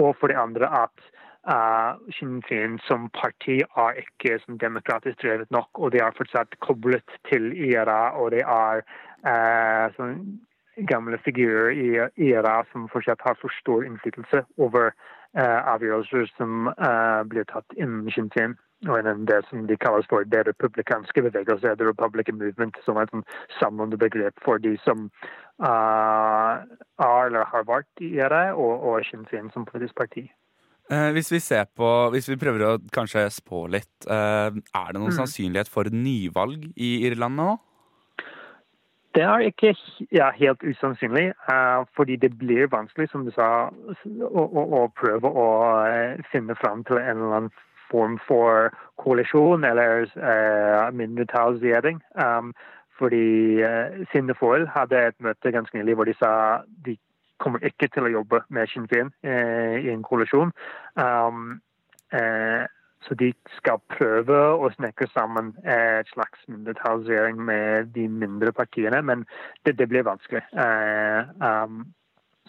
Og 0.00 0.14
for 0.20 0.32
det 0.32 0.40
andre 0.40 0.70
at 0.84 1.12
uh, 1.49 1.99
Sinn 2.18 2.40
Féin 2.49 2.78
som 2.87 3.08
parti 3.16 3.61
er 3.62 4.00
ikke 4.02 4.38
sånn, 4.44 4.61
demokratisk 4.62 5.20
drevet 5.22 5.50
nok, 5.54 5.70
og 5.78 5.92
de 5.94 6.02
er 6.02 6.16
fortsatt 6.16 6.58
koblet 6.64 7.16
til 7.30 7.50
IRA, 7.52 8.14
og 8.18 8.32
det 8.34 8.42
er 8.46 8.82
uh, 9.26 10.02
gamle 10.88 11.18
figurer 11.25 11.72
i 11.76 11.88
IRA 12.30 12.62
som 12.72 12.88
fortsatt 12.92 13.22
har 13.26 13.38
for 13.40 13.52
stor 13.61 13.87
innflytelse 13.87 14.44
over 14.58 14.92
uh, 14.92 15.61
avgjørelser 15.75 16.28
som 16.37 16.70
blir 17.28 17.49
tatt 17.50 17.78
innen 17.78 18.11
Sinn 18.14 18.30
Féin 18.34 18.58
og 18.88 18.99
innen 18.99 19.28
det 19.30 19.44
som 19.46 19.66
de 19.68 19.76
kalles 19.78 20.08
for 20.11 20.26
det 20.26 20.40
republikanske 20.49 21.22
bevegelse, 21.22 21.76
The 21.78 21.87
Republican 21.87 22.40
Movement, 22.40 22.78
som 22.82 22.99
er 22.99 23.06
et 23.06 23.12
sånn 23.14 23.22
samlende 23.61 23.99
begrep 24.00 24.42
for 24.42 24.58
de 24.58 24.75
som 24.82 25.06
er 25.62 26.64
eller 26.99 27.46
har 27.46 27.68
vært 27.68 28.02
i 28.02 28.11
IRA, 28.16 28.49
og, 28.56 28.82
og 28.82 29.06
Sinn 29.06 29.28
Féin 29.30 29.52
som 29.54 29.68
politisk 29.68 29.94
parti. 30.02 30.26
Eh, 30.92 31.11
hvis 31.16 31.32
vi 31.32 31.40
ser 31.40 31.64
på, 31.76 31.88
hvis 32.12 32.28
vi 32.28 32.37
prøver 32.40 32.64
å 32.66 32.78
kanskje 32.92 33.25
spå 33.32 33.64
litt, 33.72 33.92
eh, 34.04 34.49
er 34.52 34.88
det 34.92 35.00
noen 35.00 35.12
mm. 35.12 35.18
sannsynlighet 35.22 35.70
for 35.72 35.88
nyvalg 35.88 36.66
i 36.76 36.90
Irland 37.08 37.38
nå? 37.40 37.52
Det 39.16 39.25
er 39.28 39.44
ikke 39.44 39.75
ja, 40.12 40.30
helt 40.32 40.62
usannsynlig, 40.64 41.34
uh, 41.44 41.84
fordi 41.96 42.16
det 42.16 42.30
blir 42.40 42.70
vanskelig, 42.72 43.11
som 43.12 43.26
du 43.26 43.32
sa, 43.34 43.68
å, 43.68 44.44
å, 44.46 44.62
å 44.78 44.87
prøve 44.96 45.28
å 45.28 45.49
uh, 45.84 46.22
finne 46.32 46.56
fram 46.56 46.80
til 46.88 46.96
en 46.96 47.20
eller 47.20 47.37
annen 47.37 47.50
form 47.90 48.16
for 48.25 48.72
koalisjon 49.02 49.68
eller 49.68 50.06
uh, 50.16 50.88
mindretallsregjering. 50.96 52.00
Um, 52.16 52.54
fordi 52.96 53.61
uh, 53.61 54.00
Sinde 54.14 54.37
Foyle 54.40 54.70
hadde 54.72 55.04
et 55.11 55.20
møte 55.20 55.52
ganske 55.52 55.76
nylig 55.76 55.99
hvor 55.99 56.08
de 56.08 56.16
sa 56.16 56.32
de 56.87 56.96
kommer 57.42 57.64
ikke 57.66 57.88
til 57.92 58.06
å 58.06 58.12
jobbe 58.18 58.42
med 58.54 58.70
Sinn 58.70 58.87
Féin 58.90 59.11
eh, 59.26 59.80
i 59.82 59.90
en 59.92 60.04
koalisjon. 60.06 60.52
Um, 60.94 61.58
eh, 62.14 62.64
så 63.02 63.16
de 63.18 63.32
skal 63.56 63.80
prøve 63.90 64.37
å 64.62 64.68
snekre 64.76 65.08
sammen 65.11 65.50
et 65.66 66.11
slags 66.12 66.44
mindretallsregjering 66.46 67.40
med 67.49 67.90
de 67.96 68.06
mindre 68.06 68.52
partiene, 68.54 69.00
men 69.02 69.25
det, 69.66 69.75
det 69.80 69.88
blir 69.90 70.06
vanskelig. 70.06 70.44
Uh, 70.54 71.26
um, 71.42 71.82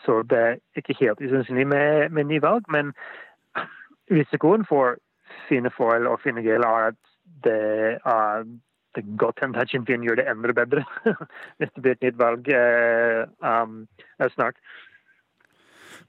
så 0.06 0.20
det 0.30 0.44
er 0.44 0.60
ikke 0.78 1.00
helt 1.00 1.24
usannsynlig 1.24 1.66
med, 1.68 2.12
med 2.14 2.30
nyvalg, 2.30 2.70
men 2.70 2.94
risikoen 4.12 4.68
for 4.70 5.00
Fine 5.48 5.72
Foil 5.74 6.06
og 6.08 6.20
Fine 6.22 6.44
Gale 6.46 6.70
er 6.70 6.92
at 6.92 7.02
det 7.44 7.98
er 8.06 8.46
det 8.96 9.04
kan 9.04 9.18
godt 9.18 9.40
hende 9.42 9.60
at 9.60 9.70
Sinn 9.70 9.86
Féin 9.88 10.04
gjør 10.06 10.20
det 10.20 10.28
enda 10.30 10.54
bedre 10.54 10.84
hvis 11.58 11.72
det 11.76 11.82
blir 11.82 11.96
et 11.96 12.04
nytt 12.06 12.20
valg 12.20 12.50
uh, 12.54 13.24
um, 13.42 13.88
snart. 14.36 14.60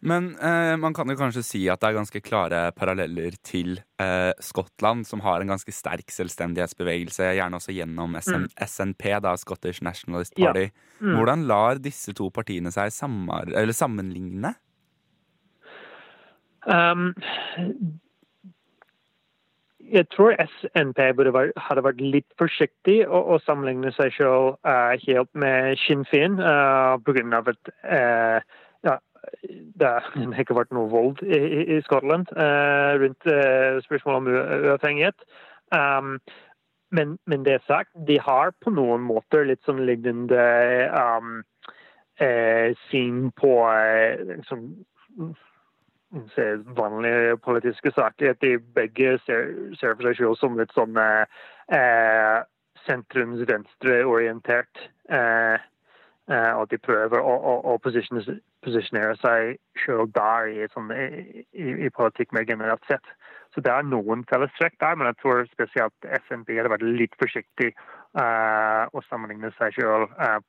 Men 0.01 0.33
eh, 0.39 0.75
man 0.81 0.95
kan 0.97 1.09
jo 1.11 1.17
kanskje 1.19 1.45
si 1.47 1.63
at 1.73 1.83
det 1.83 1.91
er 1.91 1.99
ganske 1.99 2.23
klare 2.25 2.61
paralleller 2.77 3.37
til 3.47 3.79
eh, 4.03 4.33
Skottland, 4.43 5.07
som 5.09 5.23
har 5.25 5.41
en 5.41 5.53
ganske 5.55 5.75
sterk 5.75 6.11
selvstendighetsbevegelse, 6.15 7.33
gjerne 7.39 7.61
også 7.61 7.75
gjennom 7.77 8.19
SN 8.21 8.47
mm. 8.47 8.53
SNP, 8.67 9.09
da, 9.25 9.35
Scottish 9.41 9.85
Nationalist 9.85 10.37
Party. 10.39 10.69
Ja. 10.69 11.01
Mm. 11.01 11.17
Hvordan 11.19 11.49
lar 11.51 11.83
disse 11.83 12.15
to 12.17 12.31
partiene 12.35 12.73
seg 12.75 12.93
sammenligne? 12.95 14.55
Um, 16.65 17.11
jeg 19.93 20.09
tror 20.15 20.33
SNP 20.41 21.01
hadde 21.05 21.85
vært 21.85 22.01
litt 22.01 22.29
forsiktig 22.41 23.03
å, 23.05 23.21
å 23.35 23.41
sammenligne 23.45 23.93
seg 23.97 24.15
selv 24.17 24.57
uh, 24.65 24.95
helt 25.05 25.31
med 25.37 25.77
Sinn 25.85 26.07
Féin 26.09 26.39
uh, 26.41 26.97
pga. 27.05 27.43
at 27.43 27.73
uh, 27.85 28.55
det 29.79 29.91
har 29.91 30.41
ikke 30.41 30.59
vært 30.59 30.75
noe 30.75 30.91
vold 30.93 31.17
i, 31.27 31.39
i 31.77 31.79
Skottland 31.87 32.27
uh, 32.37 32.93
rundt 33.01 33.23
uh, 33.31 33.83
spørsmålet 33.85 34.19
om 34.19 34.27
uavhengighet. 34.71 35.19
Um, 35.75 36.09
men, 36.95 37.09
men, 37.27 37.45
det 37.45 37.63
sagt, 37.67 37.91
de 38.09 38.21
har 38.23 38.53
på 38.63 38.71
noen 38.71 39.03
måter 39.03 39.45
litt 39.49 39.63
sånn 39.67 39.87
lignende 39.89 40.45
um, 40.95 41.43
eh, 42.23 42.71
syn 42.87 43.33
på 43.35 43.51
liksom, 44.29 44.61
vanlige 46.79 47.35
politiske 47.43 47.91
saker. 47.97 48.37
At 48.37 48.41
de 48.47 48.53
begge 48.79 49.17
ser, 49.25 49.51
for 49.81 50.07
seg 50.07 50.15
selv 50.21 50.39
som 50.39 50.55
litt 50.61 50.75
sånn 50.77 50.95
sentrums-venstreorientert. 52.87 54.75
Uh, 55.11 55.59
og 56.57 56.63
at 56.63 56.71
de 56.73 56.79
prøver 56.81 57.21
å, 57.21 57.33
å, 57.37 57.55
å 57.75 57.77
posisjonere 58.65 59.15
seg 59.21 59.59
sjøl 59.83 60.09
der 60.17 60.51
i, 60.51 60.67
sånn, 60.73 60.91
i, 60.95 61.69
i, 61.87 61.91
politikk 61.95 62.35
mer 62.35 62.47
generelt 62.49 62.85
sett. 62.91 63.13
Så 63.55 63.63
det 63.65 63.71
er 63.71 63.87
noen 63.87 64.25
fellestrekk 64.31 64.79
der, 64.83 64.97
men 64.99 65.11
jeg 65.11 65.21
tror 65.21 65.45
spesielt 65.53 66.09
SNB 66.25 66.57
hadde 66.57 66.73
vært 66.73 66.87
litt 66.87 67.15
forsiktig 67.21 67.71
uh, 68.19 68.91
å 68.91 69.05
sammenligne 69.07 69.53
seg 69.59 69.77
sjøl 69.77 70.09
uh, 70.11 70.41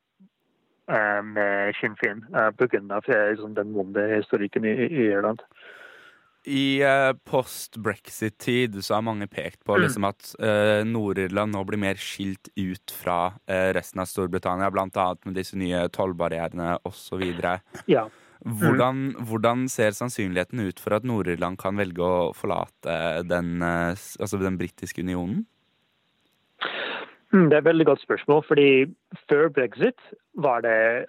uh, 0.89 1.21
med 1.21 1.77
Sinn 1.79 1.97
Féin 2.01 2.23
uh, 2.33 2.49
pga. 2.57 2.81
Uh, 3.05 3.45
den 3.59 3.75
vonde 3.77 4.07
historikken 4.15 4.65
i, 4.65 4.73
i 4.87 5.09
Irland. 5.11 5.43
I 6.45 6.83
uh, 6.85 7.13
post-brexit-tid 7.25 8.77
så 8.85 8.97
har 8.97 9.05
mange 9.05 9.27
pekt 9.27 9.63
på 9.65 9.73
mm. 9.73 9.81
liksom, 9.81 10.05
at 10.05 10.27
uh, 10.37 10.83
Nord-Irland 10.85 11.55
nå 11.55 11.63
blir 11.65 11.81
mer 11.81 11.97
skilt 11.97 12.51
ut 12.53 12.93
fra 12.93 13.33
uh, 13.33 13.69
resten 13.73 14.03
av 14.03 14.09
Storbritannia, 14.09 14.69
bl.a. 14.73 15.07
med 15.25 15.39
disse 15.39 15.57
nye 15.57 15.87
tollbarrierene 15.95 16.75
osv. 16.85 17.23
Ja. 17.89 18.05
Mm. 18.45 18.57
Hvordan, 18.61 18.99
hvordan, 19.25 19.65
ser 19.73 19.95
sannsynligheten 19.97 20.61
ut 20.67 20.81
for 20.81 20.99
at 20.99 21.07
Nord-Irland 21.07 21.57
kan 21.57 21.81
velge 21.81 22.05
å 22.05 22.29
forlate 22.37 23.23
den, 23.25 23.63
altså 23.65 24.37
den 24.37 24.59
britiske 24.59 25.01
unionen? 25.01 25.47
Mm, 27.33 27.49
det 27.49 27.57
er 27.57 27.63
et 27.63 27.71
veldig 27.71 27.87
godt 27.89 28.03
spørsmål, 28.05 28.43
fordi 28.45 28.69
før 29.31 29.49
brexit 29.55 29.97
var 30.37 30.61
det 30.61 31.07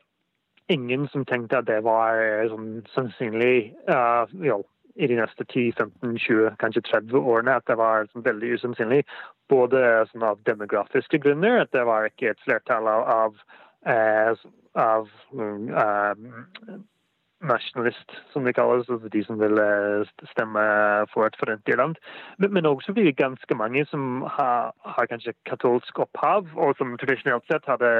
ingen 0.72 1.04
som 1.12 1.26
tenkte 1.28 1.60
at 1.60 1.68
det 1.68 1.82
var 1.84 2.24
sånn 2.48 2.80
sannsynlig 2.94 3.74
uh, 3.90 4.24
jo, 4.40 4.62
i 4.96 5.06
de 5.10 5.18
neste 5.18 5.44
10-15-20, 5.44 6.56
kanskje 6.60 6.82
30 6.88 7.20
årene 7.20 7.56
at 7.58 7.68
det 7.68 7.76
var 7.80 8.08
sånn, 8.10 8.24
veldig 8.26 8.54
usannsynlig. 8.56 9.02
Både 9.52 9.80
sånn, 10.10 10.24
av 10.26 10.42
demografiske 10.48 11.20
grunner, 11.22 11.62
at 11.64 11.72
det 11.76 11.84
var 11.88 12.08
ikke 12.08 12.32
et 12.32 12.44
flertall 12.44 12.88
av, 12.90 13.06
av, 13.12 13.40
eh, 13.92 14.44
av 14.80 15.10
um, 15.36 15.68
nasjonalist, 17.46 18.14
som 18.32 18.46
det 18.48 18.54
kalles, 18.56 18.88
altså 18.88 19.10
de 19.12 19.22
som 19.26 19.38
vil 19.40 19.60
eh, 19.60 20.12
stemme 20.32 20.62
for 21.12 21.28
et 21.28 21.36
forent 21.40 21.68
Irland. 21.68 22.00
Men, 22.38 22.54
men 22.56 22.68
også 22.68 22.94
fordi 22.96 23.12
ganske 23.16 23.58
mange 23.58 23.84
som 23.90 24.24
har, 24.38 24.72
har, 24.96 25.10
kanskje 25.12 25.36
katolsk 25.48 26.00
opphav, 26.06 26.48
og 26.56 26.72
som 26.78 26.96
tradisjonelt 27.02 27.44
sett 27.50 27.68
hadde 27.68 27.92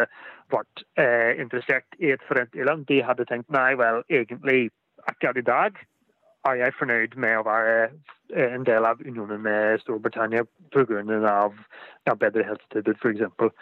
vært 0.54 0.86
eh, 1.00 1.36
interessert 1.42 2.00
i 2.00 2.14
et 2.16 2.24
forent 2.28 2.56
Irland, 2.56 2.88
de 2.88 3.02
hadde 3.04 3.28
tenkt 3.28 3.52
nei, 3.52 3.74
vel, 3.76 4.02
egentlig 4.08 4.70
akkurat 5.06 5.38
i 5.38 5.46
dag 5.46 5.84
er 6.44 6.54
jeg 6.54 6.74
fornøyd 6.78 7.16
med 7.16 7.38
å 7.38 7.46
være 7.46 7.74
eh, 8.34 8.54
en 8.54 8.66
del 8.66 8.84
av 8.84 9.00
unionen 9.00 9.42
med 9.42 9.78
Storbritannia 9.82 10.44
pga. 10.74 11.50
Bedre 12.20 12.46
helsetilbud, 12.46 12.96
f.eks. 13.02 13.52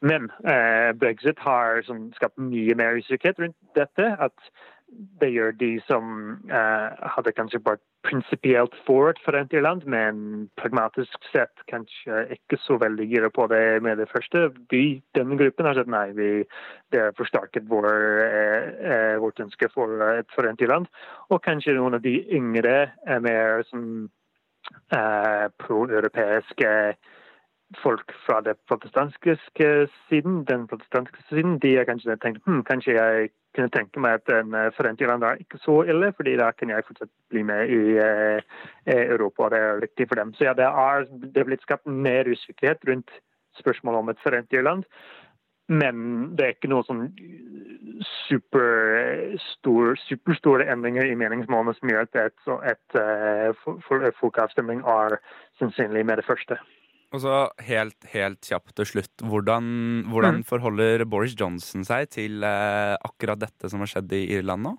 Men 0.00 0.30
eh, 0.48 0.90
brexit 0.96 1.38
har 1.38 1.82
som, 1.84 2.08
skapt 2.16 2.38
mye 2.40 2.74
mer 2.74 2.96
usikkerhet 2.96 3.40
rundt 3.42 3.56
dette. 3.76 4.16
At 4.18 4.52
det 5.20 5.32
gjør 5.32 5.52
de 5.60 5.74
som 5.86 6.32
eh, 6.50 6.88
hadde 7.16 7.36
kanskje 7.36 7.62
vært 7.64 7.84
prinsipielt 8.06 8.74
for 8.86 9.10
et 9.10 9.20
forent 9.24 9.52
Irland, 9.52 9.84
men 9.84 10.48
pragmatisk 10.60 11.26
sett 11.32 11.62
kanskje 11.70 12.22
ikke 12.36 12.56
så 12.62 12.78
veldig 12.80 13.06
gira 13.10 13.30
på 13.34 13.46
det 13.52 13.82
med 13.84 14.00
det 14.00 14.08
første. 14.10 14.46
Vi, 14.72 15.02
denne 15.16 15.36
gruppen 15.40 15.68
har 15.68 15.76
sagt 15.76 15.92
nei, 15.92 16.06
vi, 16.16 16.30
det 16.92 17.02
har 17.04 17.16
forsterket 17.18 17.68
vår, 17.68 17.90
eh, 18.24 19.16
vårt 19.20 19.42
ønske 19.44 19.68
for 19.74 20.06
et 20.14 20.32
forent 20.36 20.64
Irland. 20.64 20.88
Og 21.28 21.42
kanskje 21.44 21.76
noen 21.76 21.98
av 21.98 22.04
de 22.04 22.16
yngre 22.36 22.76
er 23.04 23.24
mer 23.24 23.64
sånn 23.68 24.08
eh, 24.96 25.46
pro-europeiske 25.60 26.74
folk 27.78 28.12
fra 28.26 28.40
den 28.40 28.58
protestantiske 28.68 29.88
siden, 30.08 30.44
den 30.44 30.66
protestantiske 30.66 31.22
siden, 31.28 31.58
de 31.62 31.76
har 31.76 31.84
kanskje 31.84 32.16
tenkt 32.22 32.42
hm, 32.46 32.64
kanskje 32.66 32.96
jeg 32.96 33.30
kunne 33.54 33.70
tenke 33.74 34.02
meg 34.02 34.18
at 34.18 34.32
en 34.34 34.54
eh, 34.54 34.72
forent 34.76 35.00
Iran 35.02 35.22
er 35.26 35.40
ikke 35.42 35.58
så 35.62 35.80
ille, 35.82 36.12
fordi 36.16 36.36
da 36.38 36.50
kan 36.54 36.70
jeg 36.70 36.86
fortsatt 36.86 37.10
bli 37.30 37.42
med 37.46 37.70
i 37.70 37.96
eh, 37.98 38.42
Europa. 38.86 39.44
og 39.44 39.50
Det 39.50 39.58
er 39.58 39.82
viktig 39.86 40.08
for 40.08 40.14
dem. 40.20 40.34
Så 40.34 40.44
ja, 40.44 40.54
det 40.54 40.66
er, 40.66 41.06
det 41.34 41.46
blitt 41.46 41.66
skapt 41.66 41.86
mer 41.86 42.30
usikkerhet 42.30 42.86
rundt 42.88 43.10
spørsmålet 43.58 43.98
om 43.98 44.08
et 44.12 44.22
forent 44.22 44.52
Irland. 44.52 44.84
Men 45.70 45.96
det 46.34 46.44
er 46.44 46.54
ikke 46.56 46.70
noe 46.70 46.82
sånn 46.82 47.04
superstore 48.26 49.94
super 50.02 50.64
endringer 50.66 51.06
i 51.06 51.14
meningsmålene 51.18 51.76
som 51.76 51.92
gjør 51.92 52.08
at 52.08 52.18
et, 52.24 52.40
et, 52.72 52.98
et, 52.98 53.60
et 54.00 54.18
folkeavstemning 54.18 54.82
er 54.82 55.20
sannsynlig 55.60 56.02
med 56.06 56.18
det 56.18 56.26
første. 56.26 56.58
Og 57.10 57.24
så 57.24 57.38
helt, 57.66 57.98
helt 58.12 58.46
kjapt 58.46 58.76
til 58.78 58.86
slutt. 58.86 59.24
Hvordan, 59.26 59.64
hvordan 60.10 60.40
Mm. 60.40 60.44
forholder 60.46 61.04
Boris 61.04 61.34
Johnson 61.34 61.84
seg 61.84 62.08
til 62.10 62.44
eh, 62.44 62.94
akkurat 63.02 63.40
dette 63.40 63.68
som 63.68 63.80
har 63.80 63.90
skjedd 63.90 64.12
i 64.14 64.38
Irland 64.38 64.62
nå? 64.62 64.76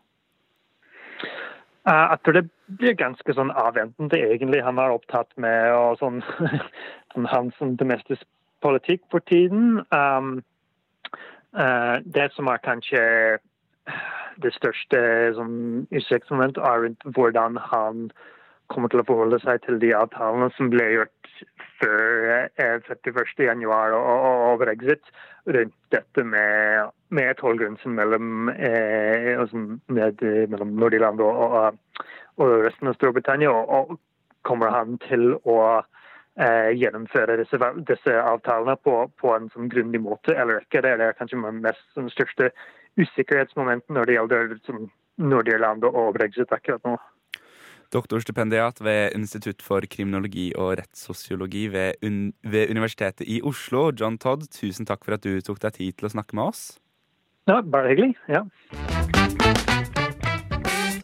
Eh, 1.87 2.07
jeg 2.11 2.19
tror 2.23 2.33
det 2.33 2.49
blir 2.77 2.93
ganske 2.93 3.33
sånn 3.33 3.51
avventende, 3.51 4.15
egentlig. 4.15 4.63
Han 4.63 4.79
er 4.79 4.95
opptatt 4.95 5.31
med 5.35 5.73
og 5.73 5.97
sånn, 5.99 6.21
hans 7.33 7.57
domestisk 7.59 8.23
politikk 8.61 9.01
for 9.11 9.19
tiden. 9.25 9.81
Um, 9.91 10.43
uh, 11.57 11.97
det 12.05 12.29
som 12.35 12.47
er 12.47 12.61
kanskje 12.61 13.01
det 14.41 14.53
største 14.53 14.99
sånn, 15.35 15.87
usikkerhetsmomentet, 15.91 16.61
er 16.63 16.85
rundt 16.85 17.07
hvordan 17.17 17.57
han 17.57 18.11
kommer 18.71 18.91
til 18.93 19.01
å 19.01 19.07
forholde 19.07 19.41
seg 19.43 19.63
til 19.65 19.81
de 19.81 19.91
avtalene 19.97 20.51
som 20.55 20.69
ble 20.71 20.85
gjort 20.93 21.31
før 21.81 22.29
eh, 22.61 22.77
31. 22.85 23.33
januar 23.45 23.95
og, 23.97 24.05
og, 24.05 24.45
og 24.51 24.61
brexit, 24.63 25.11
rundt 25.49 25.75
dette 25.91 26.23
med, 26.23 26.93
med 27.09 27.33
tollgrensen 27.41 27.97
mellom, 27.97 28.49
eh, 28.53 29.33
altså 29.41 29.65
eh, 29.97 30.45
mellom 30.51 30.77
Nordirland 30.79 31.21
og, 31.25 31.41
og, 31.49 32.05
og 32.37 32.55
resten 32.67 32.91
av 32.91 32.97
Storbritannia. 32.99 33.51
Og, 33.51 33.97
kommer 34.47 34.71
han 34.73 34.97
til 35.05 35.35
å 35.45 35.57
eh, 35.77 36.71
gjennomføre 36.77 37.37
disse, 37.41 37.59
disse 37.87 38.15
avtalene 38.21 38.77
på, 38.85 38.95
på 39.21 39.33
en 39.35 39.49
sånn 39.53 39.69
grundig 39.71 40.01
måte 40.03 40.35
eller 40.35 40.63
ikke? 40.63 40.83
Det 40.85 40.95
er 40.97 41.17
kanskje 41.17 41.41
mest 41.41 41.83
sånn, 41.95 42.09
største 42.13 42.51
usikkerhetsmomenten 42.99 43.95
når 43.95 44.09
det 44.09 44.17
gjelder 44.17 44.55
sånn, 44.67 44.89
Nordirland 45.21 45.85
og 45.85 46.15
brexit 46.15 46.53
akkurat 46.55 46.81
nå. 46.87 46.95
Doktorstipendiat 47.91 48.79
ved 48.79 49.17
Institutt 49.17 49.61
for 49.65 49.83
kriminologi 49.91 50.51
og 50.55 50.77
rettssosiologi 50.79 51.65
ved, 51.73 51.99
un 52.07 52.31
ved 52.47 52.71
Universitetet 52.71 53.27
i 53.27 53.41
Oslo, 53.43 53.89
John 53.91 54.15
Todd, 54.17 54.47
tusen 54.55 54.87
takk 54.87 55.03
for 55.03 55.17
at 55.17 55.25
du 55.25 55.41
tok 55.43 55.59
deg 55.59 55.75
tid 55.75 55.99
til 55.99 56.07
å 56.07 56.13
snakke 56.13 56.37
med 56.39 56.53
oss. 56.53 56.63
Ja, 57.51 57.59
bare 57.61 57.91
hyggelig. 57.91 58.15
ja. 58.31 58.45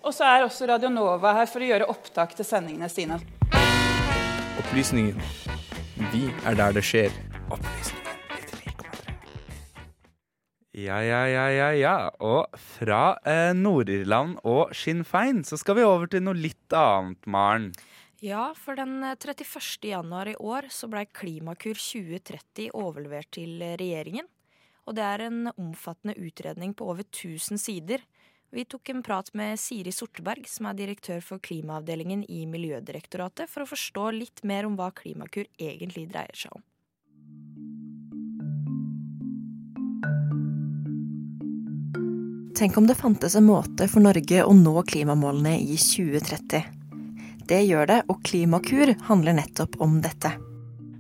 Og 0.08 0.14
så 0.16 0.24
er 0.24 0.46
også 0.46 0.70
Radio 0.70 0.88
Nova 0.94 1.34
her 1.36 1.50
for 1.52 1.60
å 1.60 1.68
gjøre 1.68 1.90
opptak 1.92 2.38
til 2.38 2.48
sendingene 2.48 2.88
sine. 2.88 3.20
Opplysningen. 4.64 5.20
Vi 6.14 6.30
er 6.48 6.56
der 6.56 6.78
det 6.78 6.88
skjer. 6.88 7.12
Ja, 10.78 11.00
ja, 11.02 11.24
ja, 11.26 11.46
ja, 11.50 11.70
ja. 11.74 11.96
Og 12.22 12.54
fra 12.78 13.18
eh, 13.26 13.50
Nord-Irland 13.58 14.38
og 14.46 14.76
Sinn 14.78 15.02
Fein 15.08 15.40
så 15.48 15.58
skal 15.58 15.80
vi 15.80 15.86
over 15.88 16.06
til 16.12 16.22
noe 16.22 16.38
litt 16.38 16.76
annet, 16.78 17.24
Maren. 17.26 17.72
Ja, 18.22 18.52
for 18.54 18.78
den 18.78 19.00
31. 19.02 19.58
januar 19.90 20.30
i 20.30 20.36
år 20.38 20.70
så 20.74 20.86
blei 20.90 21.08
Klimakur 21.10 21.82
2030 21.82 22.70
overlevert 22.78 23.32
til 23.40 23.58
regjeringen. 23.58 24.30
Og 24.86 25.00
det 25.00 25.08
er 25.08 25.26
en 25.26 25.50
omfattende 25.56 26.14
utredning 26.22 26.78
på 26.78 26.92
over 26.94 27.08
1000 27.10 27.58
sider. 27.58 28.06
Vi 28.54 28.70
tok 28.70 28.94
en 28.94 29.02
prat 29.04 29.34
med 29.34 29.58
Siri 29.58 29.92
Sorteberg, 29.92 30.46
som 30.46 30.70
er 30.70 30.78
direktør 30.78 31.26
for 31.26 31.42
klimaavdelingen 31.42 32.22
i 32.30 32.46
Miljødirektoratet, 32.46 33.50
for 33.50 33.66
å 33.66 33.72
forstå 33.74 34.12
litt 34.14 34.46
mer 34.46 34.70
om 34.70 34.78
hva 34.78 34.94
Klimakur 34.94 35.50
egentlig 35.58 36.06
dreier 36.14 36.38
seg 36.38 36.54
om. 36.54 36.64
Tenk 42.58 42.78
om 42.78 42.88
det 42.88 42.96
fantes 42.96 43.36
en 43.36 43.46
måte 43.46 43.86
for 43.86 44.02
Norge 44.02 44.42
å 44.42 44.54
nå 44.58 44.82
klimamålene 44.90 45.60
i 45.62 45.76
2030. 45.78 46.64
Det 47.46 47.60
gjør 47.68 47.86
det, 47.92 47.98
og 48.10 48.24
Klimakur 48.26 48.96
handler 49.06 49.38
nettopp 49.38 49.78
om 49.84 50.00
dette. 50.02 50.32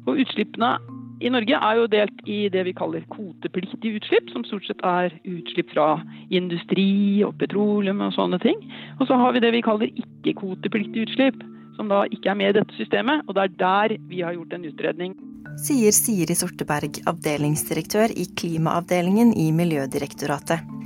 Og 0.06 0.22
utslippene 0.22 0.76
i 1.18 1.32
Norge 1.34 1.58
er 1.58 1.80
jo 1.80 1.88
delt 1.90 2.22
i 2.30 2.38
det 2.54 2.62
vi 2.68 2.76
kaller 2.78 3.08
kvotepliktige 3.10 3.98
utslipp, 3.98 4.30
som 4.36 4.46
stort 4.46 4.70
sett 4.70 4.86
er 4.86 5.18
utslipp 5.26 5.74
fra 5.74 5.88
industri 6.30 7.26
og 7.26 7.34
petroleum 7.42 8.06
og 8.06 8.14
sånne 8.14 8.38
ting. 8.46 8.62
Og 9.02 9.10
så 9.10 9.18
har 9.18 9.34
vi 9.34 9.42
det 9.42 9.56
vi 9.58 9.66
kaller 9.66 9.90
ikke-kvotepliktige 9.90 11.10
utslipp, 11.10 11.42
som 11.74 11.90
da 11.90 12.06
ikke 12.06 12.36
er 12.36 12.38
med 12.38 12.54
i 12.54 12.60
dette 12.62 12.78
systemet. 12.78 13.26
Og 13.26 13.34
det 13.34 13.48
er 13.48 13.60
der 13.66 13.98
vi 14.14 14.22
har 14.22 14.38
gjort 14.38 14.54
en 14.54 14.70
utredning. 14.70 15.18
Sier 15.58 15.90
Siri 15.90 16.38
Sorteberg, 16.38 17.02
avdelingsdirektør 17.10 18.14
i 18.14 18.30
klimaavdelingen 18.38 19.34
i 19.34 19.50
Miljødirektoratet. 19.58 20.77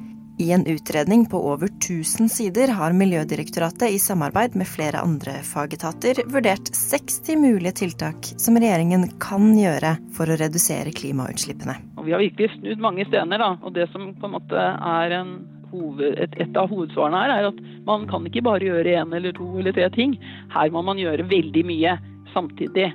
I 0.42 0.52
en 0.52 0.66
utredning 0.66 1.26
på 1.26 1.38
over 1.38 1.68
1000 1.68 2.30
sider 2.30 2.68
har 2.68 2.94
Miljødirektoratet 2.94 3.92
i 3.92 4.00
samarbeid 4.00 4.56
med 4.58 4.66
flere 4.68 5.04
andre 5.06 5.36
fagetater 5.46 6.24
vurdert 6.34 6.72
60 6.76 7.36
mulige 7.38 7.76
tiltak 7.84 8.32
som 8.42 8.58
regjeringen 8.58 9.06
kan 9.22 9.52
gjøre 9.54 9.92
for 10.18 10.32
å 10.34 10.38
redusere 10.42 10.96
klimautslippene. 10.98 11.76
Og 12.02 12.08
vi 12.08 12.16
har 12.16 12.24
virkelig 12.24 12.56
snudd 12.56 12.82
mange 12.82 13.06
stener, 13.12 13.38
da. 13.38 13.52
Og 13.62 13.76
det 13.78 13.86
som 13.94 14.10
på 14.18 14.32
en 14.32 14.34
måte 14.40 14.66
er 14.96 15.16
en 15.20 15.32
hoved, 15.76 16.18
et, 16.26 16.34
et 16.42 16.58
av 16.58 16.74
hovedsvarene 16.74 17.22
her, 17.22 17.36
er 17.38 17.52
at 17.52 17.62
man 17.86 18.10
kan 18.10 18.26
ikke 18.26 18.46
bare 18.50 18.66
gjøre 18.72 18.98
én 18.98 19.14
eller 19.22 19.38
to 19.38 19.52
eller 19.62 19.78
tre 19.78 19.92
ting. 19.94 20.18
Her 20.58 20.74
må 20.74 20.82
man 20.90 20.98
gjøre 20.98 21.30
veldig 21.30 21.68
mye 21.70 21.96
samtidig. 22.34 22.90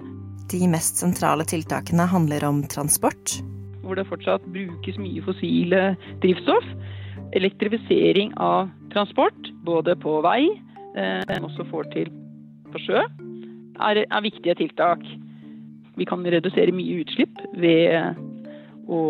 De 0.51 0.67
mest 0.75 0.99
sentrale 0.99 1.47
tiltakene 1.47 2.11
handler 2.11 2.51
om 2.51 2.65
transport. 2.67 3.39
Hvor 3.87 3.95
det 3.95 4.11
fortsatt 4.11 4.51
brukes 4.51 4.99
mye 4.99 5.23
fossile 5.23 5.93
drivstoff 6.27 6.73
elektrifisering 7.33 8.35
av 8.37 8.71
transport, 8.93 9.51
både 9.65 9.97
på 9.97 10.21
vei, 10.25 10.47
eh, 10.97 11.23
men 11.29 11.49
også 11.49 11.67
får 11.71 11.91
til 11.95 12.13
på 12.73 12.83
sjø, 12.87 13.03
er, 13.81 14.05
er, 14.05 14.23
viktige 14.25 14.57
tiltak. 14.59 15.03
Vi 15.97 16.07
kan 16.09 16.25
redusere 16.25 16.75
mye 16.75 17.03
utslipp 17.03 17.41
ved 17.57 18.17
å 18.87 19.01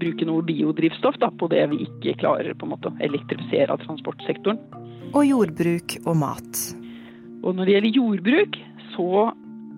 bruke 0.00 0.26
noe 0.28 0.44
biodrivstoff 0.46 1.18
da, 1.20 1.30
på 1.34 1.48
det 1.50 1.64
vi 1.72 1.82
ikke 1.86 2.18
klarer 2.22 2.54
på 2.54 2.66
en 2.66 2.74
måte, 2.74 2.92
å 2.92 3.02
elektrifisere 3.04 3.72
av 3.72 3.82
transportsektoren. 3.84 4.60
Og 5.10 5.26
jordbruk 5.26 5.96
og 6.04 6.16
mat. 6.20 6.64
Og 7.42 7.56
når 7.56 7.66
det 7.66 7.76
gjelder 7.76 7.96
jordbruk, 7.98 8.58
så 8.94 9.30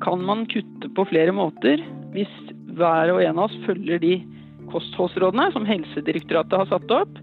kan 0.02 0.24
man 0.26 0.46
kutte 0.50 0.90
på 0.96 1.06
flere 1.08 1.32
måter 1.34 1.82
hvis 2.12 2.32
hver 2.76 3.12
og 3.14 3.22
en 3.22 3.38
av 3.38 3.46
oss 3.46 3.58
følger 3.66 4.00
de 4.02 4.16
kostholdsrådene 4.72 5.50
som 5.54 5.66
Helsedirektoratet 5.68 6.58
har 6.58 6.70
satt 6.70 6.94
opp 6.96 7.20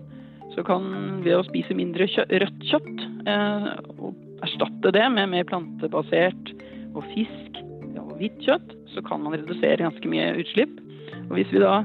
så 0.56 0.66
kan 0.68 0.90
ved 1.26 1.38
å 1.38 1.46
spise 1.48 1.78
mindre 1.78 2.08
kjø 2.10 2.26
rødt 2.44 2.68
kjøtt 2.72 3.06
eh, 3.30 3.70
og 4.00 4.46
erstatte 4.46 4.94
det 4.96 5.06
med 5.14 5.32
mer 5.34 5.48
plantebasert 5.50 6.54
og 6.96 7.04
fisk 7.14 7.60
og 8.00 8.16
hvitt 8.20 8.40
kjøtt, 8.44 8.76
så 8.94 9.04
kan 9.06 9.22
man 9.24 9.36
redusere 9.38 9.84
ganske 9.84 10.12
mye 10.12 10.32
utslipp. 10.42 10.78
Og 11.30 11.38
hvis 11.38 11.52
vi 11.54 11.62
da 11.62 11.84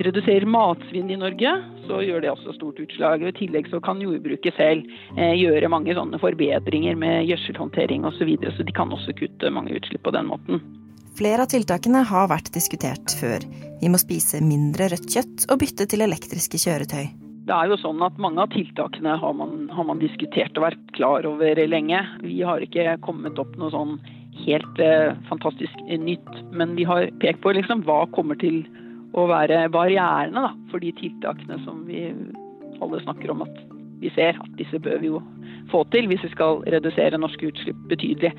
reduserer 0.00 0.48
matsvinn 0.48 1.10
i 1.12 1.18
Norge, 1.20 1.52
så 1.88 2.00
gjør 2.04 2.22
det 2.24 2.32
også 2.32 2.54
stort 2.56 2.80
utslag. 2.80 3.24
I 3.26 3.32
tillegg 3.36 3.68
så 3.72 3.80
kan 3.84 4.00
jordbruket 4.02 4.56
selv 4.56 4.86
eh, 5.16 5.34
gjøre 5.36 5.70
mange 5.72 5.96
sånne 5.96 6.20
forbedringer 6.22 6.98
med 7.00 7.26
gjødselhåndtering 7.28 8.06
osv., 8.08 8.20
så, 8.20 8.28
videre, 8.28 8.54
så 8.56 8.66
de 8.66 8.76
kan 8.76 8.92
også 8.94 9.16
kutte 9.18 9.52
mange 9.52 9.74
utslipp 9.76 10.04
på 10.06 10.14
den 10.16 10.30
måten. 10.30 10.62
Flere 11.18 11.44
av 11.44 11.50
tiltakene 11.52 12.04
har 12.06 12.30
vært 12.30 12.52
diskutert 12.54 13.12
før. 13.20 13.44
Vi 13.80 13.90
må 13.92 14.00
spise 14.00 14.40
mindre 14.44 14.88
rødt 14.92 15.10
kjøtt 15.10 15.50
og 15.50 15.60
bytte 15.60 15.88
til 15.90 16.06
elektriske 16.06 16.60
kjøretøy. 16.62 17.10
Det 17.50 17.56
er 17.56 17.66
jo 17.72 17.80
sånn 17.82 18.02
at 18.06 18.18
Mange 18.22 18.44
av 18.44 18.52
tiltakene 18.52 19.16
har 19.18 19.32
man, 19.34 19.64
har 19.74 19.86
man, 19.88 19.98
diskutert 19.98 20.54
og 20.54 20.68
vært 20.68 20.92
klar 20.94 21.26
over 21.26 21.58
lenge. 21.66 21.98
Vi 22.22 22.36
har 22.46 22.62
ikke 22.62 22.94
kommet 23.02 23.40
opp 23.42 23.56
noe 23.58 23.72
sånn 23.74 23.96
helt 24.44 24.78
eh, 24.78 25.16
fantastisk 25.26 25.82
nytt. 25.90 26.30
Men 26.54 26.76
vi 26.78 26.86
har 26.86 27.08
pekt 27.18 27.42
på 27.42 27.56
liksom, 27.56 27.82
hva 27.88 28.04
kommer 28.14 28.38
til 28.38 28.62
å 29.18 29.26
være 29.26 29.64
barrierene 29.74 30.46
da, 30.46 30.52
for 30.70 30.78
de 30.78 30.92
tiltakene 31.00 31.58
som 31.64 31.82
vi 31.88 32.04
alle 32.78 33.02
snakker 33.02 33.34
om 33.34 33.42
at 33.42 33.58
vi 33.98 34.14
ser. 34.14 34.38
At 34.38 34.54
disse 34.60 34.78
bør 34.78 35.02
vi 35.02 35.10
jo 35.10 35.18
få 35.74 35.82
til 35.90 36.06
hvis 36.06 36.22
vi 36.28 36.30
skal 36.36 36.62
redusere 36.70 37.18
norske 37.18 37.50
utslipp 37.50 37.82
betydelig. 37.90 38.30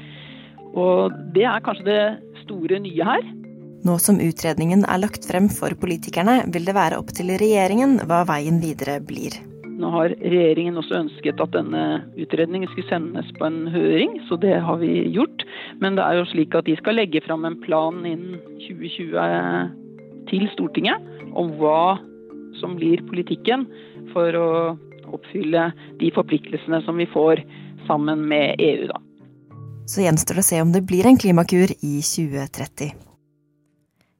Og 0.71 1.11
Det 1.35 1.43
er 1.43 1.67
kanskje 1.67 1.89
det 1.91 2.43
store 2.45 2.79
nye 2.79 3.11
her. 3.11 3.27
Nå 3.81 3.95
som 3.97 4.19
utredningen 4.21 4.83
er 4.85 4.99
lagt 5.01 5.25
frem 5.25 5.47
for 5.49 5.73
politikerne, 5.81 6.43
vil 6.53 6.67
det 6.67 6.75
være 6.77 6.99
opp 7.01 7.09
til 7.17 7.31
regjeringen 7.41 7.97
hva 8.05 8.21
veien 8.29 8.59
videre 8.61 8.99
blir. 9.01 9.39
Nå 9.81 9.89
har 9.95 10.13
regjeringen 10.21 10.77
også 10.77 10.99
ønsket 10.99 11.41
at 11.41 11.55
denne 11.55 12.03
utredningen 12.21 12.69
skulle 12.69 12.91
sendes 12.91 13.31
på 13.39 13.47
en 13.47 13.63
høring, 13.73 14.19
så 14.29 14.37
det 14.37 14.53
har 14.61 14.77
vi 14.83 15.07
gjort. 15.15 15.45
Men 15.81 15.97
det 15.97 16.05
er 16.05 16.19
jo 16.19 16.29
slik 16.29 16.53
at 16.57 16.69
de 16.69 16.77
skal 16.77 16.99
legge 16.99 17.23
fram 17.25 17.47
en 17.49 17.57
plan 17.63 18.03
innen 18.05 18.37
2020 18.67 19.73
til 20.29 20.47
Stortinget 20.53 21.09
om 21.33 21.49
hva 21.57 21.97
som 22.61 22.77
blir 22.77 23.01
politikken 23.09 23.65
for 24.13 24.37
å 24.37 24.49
oppfylle 25.11 25.71
de 25.99 26.11
forpliktelsene 26.13 26.83
som 26.85 27.01
vi 27.01 27.09
får 27.09 27.41
sammen 27.87 28.27
med 28.29 28.61
EU, 28.61 28.91
da. 28.91 29.01
Så 29.89 30.05
gjenstår 30.05 30.37
det 30.37 30.45
å 30.45 30.51
se 30.53 30.61
om 30.61 30.75
det 30.75 30.85
blir 30.87 31.09
en 31.09 31.17
klimakur 31.19 31.73
i 31.73 31.95
2030. 32.05 33.10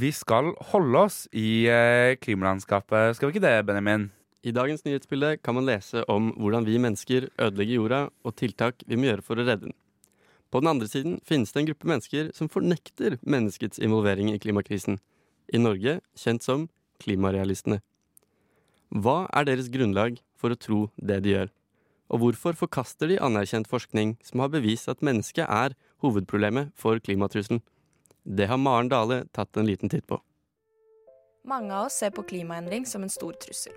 Vi 0.00 0.10
skal 0.14 0.54
holde 0.70 1.04
oss 1.04 1.26
i 1.36 1.66
eh, 1.68 2.16
klimalandskapet, 2.22 3.16
skal 3.16 3.28
vi 3.28 3.36
ikke 3.36 3.44
det, 3.44 3.66
Benjamin? 3.68 4.08
I 4.40 4.54
dagens 4.56 4.86
nyhetsbilde 4.86 5.34
kan 5.44 5.56
man 5.58 5.66
lese 5.68 6.00
om 6.08 6.30
hvordan 6.40 6.64
vi 6.64 6.78
mennesker 6.80 7.26
ødelegger 7.36 7.76
jorda, 7.76 8.00
og 8.24 8.36
tiltak 8.38 8.80
vi 8.88 8.96
må 8.96 9.10
gjøre 9.10 9.24
for 9.26 9.36
å 9.36 9.44
redde 9.44 9.68
den. 9.68 9.76
På 10.50 10.62
den 10.62 10.70
andre 10.72 10.88
siden 10.88 11.18
finnes 11.26 11.52
det 11.52 11.60
en 11.60 11.68
gruppe 11.68 11.90
mennesker 11.90 12.30
som 12.34 12.48
fornekter 12.50 13.18
menneskets 13.20 13.82
involvering 13.82 14.32
i 14.32 14.40
klimakrisen. 14.40 14.98
I 15.52 15.60
Norge 15.60 15.98
kjent 16.18 16.46
som 16.46 16.68
klimarealistene. 17.02 17.82
Hva 18.90 19.28
er 19.36 19.46
deres 19.46 19.68
grunnlag 19.70 20.18
for 20.40 20.54
å 20.54 20.58
tro 20.58 20.80
det 20.96 21.20
de 21.26 21.34
gjør? 21.34 21.52
Og 22.10 22.24
hvorfor 22.24 22.56
forkaster 22.58 23.12
de 23.12 23.20
anerkjent 23.22 23.68
forskning 23.70 24.16
som 24.26 24.42
har 24.42 24.50
bevist 24.50 24.88
at 24.90 25.04
mennesket 25.04 25.44
er 25.44 25.76
hovedproblemet 26.02 26.72
for 26.78 26.98
klimatrusselen? 26.98 27.60
Det 28.22 28.46
har 28.46 28.56
Maren 28.60 28.88
Dale 28.88 29.24
tatt 29.32 29.56
en 29.56 29.66
liten 29.66 29.88
titt 29.88 30.06
på. 30.06 30.20
Mange 31.44 31.74
av 31.74 31.86
oss 31.86 32.00
ser 32.02 32.10
på 32.10 32.22
klimaendring 32.22 32.86
som 32.86 33.02
en 33.02 33.10
stor 33.10 33.32
trussel. 33.32 33.72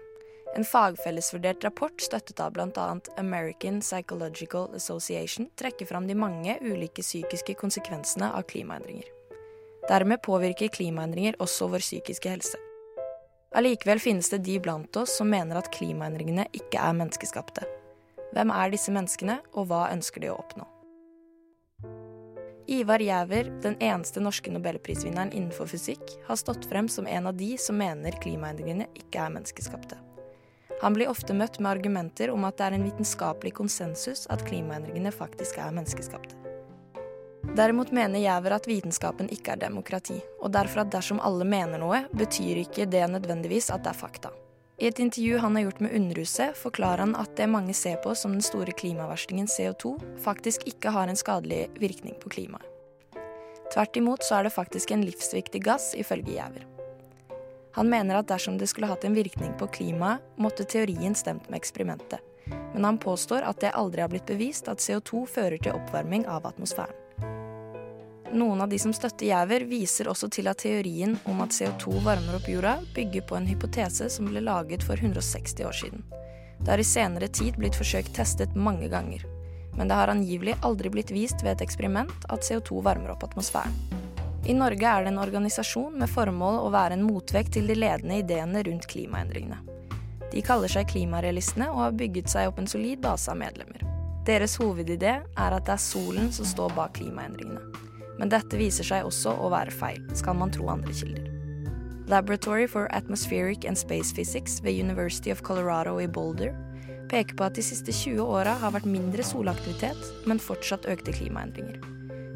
En 0.56 0.66
fagfellesvurdert 0.66 1.64
rapport 1.64 2.02
støttet 2.02 2.40
av 2.40 2.52
bl.a. 2.54 3.00
American 3.18 3.80
Psychological 3.82 4.76
Association 4.76 5.48
trekker 5.56 5.86
fram 5.86 6.08
de 6.08 6.16
mange 6.16 6.58
ulike 6.62 7.02
psykiske 7.02 7.56
konsekvensene 7.58 8.30
av 8.34 8.46
klimaendringer. 8.52 9.08
Dermed 9.90 10.22
påvirker 10.22 10.68
klimaendringer 10.68 11.40
også 11.42 11.68
vår 11.72 11.82
psykiske 11.84 12.30
helse. 12.30 12.60
Allikevel 13.56 14.00
finnes 14.00 14.30
det 14.30 14.44
de 14.46 14.60
blant 14.60 14.96
oss 14.98 15.18
som 15.18 15.30
mener 15.30 15.58
at 15.60 15.72
klimaendringene 15.74 16.46
ikke 16.54 16.82
er 16.82 16.96
menneskeskapte. 17.00 17.66
Hvem 18.34 18.54
er 18.54 18.72
disse 18.74 18.94
menneskene, 18.94 19.40
og 19.54 19.68
hva 19.70 19.88
ønsker 19.94 20.24
de 20.24 20.32
å 20.34 20.38
oppnå? 20.42 20.66
Ivar 22.68 23.00
Giæver, 23.00 23.50
den 23.62 23.76
eneste 23.84 24.22
norske 24.24 24.52
nobelprisvinneren 24.52 25.34
innenfor 25.36 25.68
fysikk, 25.68 26.04
har 26.28 26.40
stått 26.40 26.66
frem 26.70 26.88
som 26.90 27.08
en 27.08 27.28
av 27.28 27.36
de 27.36 27.58
som 27.60 27.76
mener 27.78 28.16
klimaendringene 28.24 28.88
ikke 28.96 29.20
er 29.20 29.34
menneskeskapte. 29.36 29.98
Han 30.82 30.96
blir 30.96 31.12
ofte 31.12 31.36
møtt 31.36 31.60
med 31.60 31.72
argumenter 31.78 32.32
om 32.32 32.44
at 32.48 32.58
det 32.58 32.66
er 32.66 32.78
en 32.78 32.86
vitenskapelig 32.88 33.54
konsensus 33.60 34.26
at 34.32 34.46
klimaendringene 34.48 35.12
faktisk 35.12 35.60
er 35.60 35.76
menneskeskapte. 35.76 36.40
Derimot 37.54 37.92
mener 37.92 38.24
Giæver 38.24 38.56
at 38.56 38.68
vitenskapen 38.68 39.28
ikke 39.32 39.54
er 39.54 39.66
demokrati, 39.66 40.22
og 40.40 40.56
derfor 40.56 40.86
at 40.86 40.92
dersom 40.96 41.20
alle 41.20 41.46
mener 41.48 41.84
noe, 41.84 42.06
betyr 42.16 42.64
ikke 42.64 42.88
det 42.88 43.04
nødvendigvis 43.12 43.70
at 43.76 43.84
det 43.84 43.92
er 43.92 44.00
fakta. 44.00 44.32
I 44.78 44.88
et 44.88 45.00
intervju 45.00 45.38
han 45.38 45.56
har 45.56 45.64
gjort 45.64 45.80
med 45.80 45.96
Underhuset, 45.96 46.58
forklarer 46.58 46.98
han 46.98 47.16
at 47.16 47.36
det 47.38 47.46
mange 47.48 47.74
ser 47.78 48.00
på 48.02 48.16
som 48.18 48.34
den 48.34 48.42
store 48.42 48.74
klimaverstingen 48.74 49.48
CO2, 49.48 49.96
faktisk 50.24 50.66
ikke 50.68 50.90
har 50.96 51.08
en 51.08 51.20
skadelig 51.20 51.68
virkning 51.78 52.16
på 52.22 52.32
klimaet. 52.34 52.66
Tvert 53.74 53.98
imot 53.98 54.26
så 54.26 54.40
er 54.40 54.48
det 54.48 54.54
faktisk 54.54 54.92
en 54.92 55.06
livsviktig 55.06 55.62
gass, 55.66 55.94
ifølge 55.98 56.36
Giæver. 56.36 56.66
Han 57.74 57.90
mener 57.90 58.20
at 58.20 58.30
dersom 58.30 58.58
det 58.58 58.68
skulle 58.70 58.90
hatt 58.90 59.06
en 59.06 59.16
virkning 59.18 59.54
på 59.58 59.68
klimaet, 59.78 60.22
måtte 60.38 60.66
teorien 60.66 61.16
stemt 61.18 61.50
med 61.50 61.58
eksperimentet. 61.62 62.20
Men 62.74 62.86
han 62.86 63.00
påstår 63.02 63.46
at 63.46 63.62
det 63.62 63.74
aldri 63.78 64.02
har 64.02 64.12
blitt 64.12 64.30
bevist 64.30 64.70
at 64.70 64.82
CO2 64.82 65.26
fører 65.30 65.58
til 65.62 65.74
oppvarming 65.78 66.28
av 66.30 66.46
atmosfæren. 66.50 67.03
Noen 68.34 68.62
av 68.62 68.70
de 68.70 68.80
som 68.80 68.94
støtter 68.94 69.28
Giæver, 69.28 69.68
viser 69.70 70.08
også 70.10 70.26
til 70.34 70.48
at 70.50 70.64
teorien 70.64 71.14
om 71.30 71.44
at 71.46 71.54
CO2 71.54 72.00
varmer 72.02 72.40
opp 72.40 72.48
jorda, 72.50 72.80
bygger 72.96 73.22
på 73.30 73.38
en 73.38 73.46
hypotese 73.46 74.08
som 74.10 74.26
ble 74.26 74.42
laget 74.42 74.82
for 74.82 74.98
160 74.98 75.62
år 75.68 75.78
siden. 75.78 76.02
Det 76.64 76.72
har 76.72 76.82
i 76.82 76.88
senere 76.88 77.30
tid 77.30 77.60
blitt 77.62 77.78
forsøkt 77.78 78.16
testet 78.18 78.56
mange 78.56 78.90
ganger. 78.90 79.22
Men 79.78 79.88
det 79.88 80.00
har 80.00 80.10
angivelig 80.10 80.56
aldri 80.66 80.90
blitt 80.90 81.14
vist 81.14 81.46
ved 81.46 81.54
et 81.54 81.64
eksperiment 81.68 82.26
at 82.34 82.42
CO2 82.48 82.82
varmer 82.82 83.14
opp 83.14 83.28
atmosfæren. 83.30 83.78
I 84.50 84.58
Norge 84.58 84.90
er 84.90 85.06
det 85.06 85.14
en 85.14 85.22
organisasjon 85.22 85.94
med 86.02 86.10
formål 86.10 86.58
å 86.64 86.74
være 86.74 86.98
en 86.98 87.06
motvekt 87.06 87.54
til 87.54 87.70
de 87.70 87.78
ledende 87.78 88.18
ideene 88.24 88.66
rundt 88.66 88.90
klimaendringene. 88.90 89.62
De 90.34 90.42
kaller 90.42 90.74
seg 90.74 90.90
Klimarealistene 90.90 91.70
og 91.70 91.84
har 91.86 91.98
bygget 92.02 92.34
seg 92.34 92.50
opp 92.50 92.58
en 92.60 92.68
solid 92.68 93.00
base 93.06 93.30
av 93.30 93.38
medlemmer. 93.38 93.86
Deres 94.26 94.58
hovedidé 94.58 95.20
er 95.22 95.54
at 95.54 95.68
det 95.68 95.78
er 95.78 95.86
solen 95.86 96.34
som 96.34 96.50
står 96.50 96.74
bak 96.74 96.98
klimaendringene. 96.98 97.93
Men 98.24 98.30
dette 98.32 98.56
viser 98.56 98.88
seg 98.88 99.04
også 99.04 99.34
å 99.36 99.50
være 99.52 99.72
feil, 99.76 99.98
skal 100.16 100.38
man 100.40 100.52
tro 100.56 100.70
andre 100.72 100.94
kilder. 100.96 101.26
Laboratory 102.08 102.70
for 102.72 102.88
Atmospheric 102.96 103.66
and 103.68 103.76
Space 103.76 104.16
Physics 104.16 104.62
ved 104.64 104.80
University 104.80 105.34
of 105.34 105.42
Colorado 105.44 105.98
i 106.00 106.08
Boulder 106.08 106.54
peker 107.12 107.36
på 107.36 107.44
at 107.44 107.58
de 107.60 107.66
siste 107.68 107.92
20 107.92 108.24
åra 108.24 108.54
har 108.62 108.72
vært 108.78 108.88
mindre 108.88 109.26
solaktivitet, 109.28 110.00
men 110.24 110.40
fortsatt 110.40 110.88
økte 110.88 111.12
klimaendringer. 111.18 111.82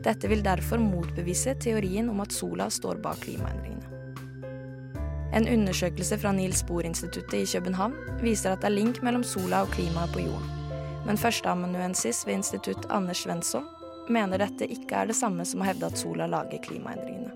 Dette 0.04 0.28
vil 0.28 0.44
derfor 0.44 0.84
motbevise 0.84 1.56
teorien 1.64 2.12
om 2.12 2.20
at 2.20 2.36
sola 2.36 2.68
står 2.68 3.00
bak 3.08 3.24
klimaendringene. 3.24 3.88
En 5.40 5.48
undersøkelse 5.48 6.20
fra 6.20 6.36
Niels 6.36 6.66
Bohr-instituttet 6.68 7.40
i 7.40 7.48
København 7.48 7.96
viser 8.20 8.52
at 8.52 8.60
det 8.60 8.74
er 8.74 8.76
link 8.76 9.00
mellom 9.08 9.24
sola 9.24 9.64
og 9.64 9.72
klimaet 9.80 10.12
på 10.12 10.28
jorden. 10.28 10.54
Men 11.08 11.24
førsteamanuensis 11.24 12.26
ved 12.28 12.42
institutt 12.42 12.92
Anders 12.92 13.24
Svensson 13.24 13.64
mener 14.14 14.42
dette 14.42 14.68
ikke 14.72 15.02
er 15.02 15.10
det 15.10 15.18
samme 15.18 15.46
som 15.46 15.62
å 15.64 15.68
hevde 15.68 15.90
at 15.90 16.00
sola 16.00 16.28
lager 16.30 16.62
klimaendringene. 16.64 17.34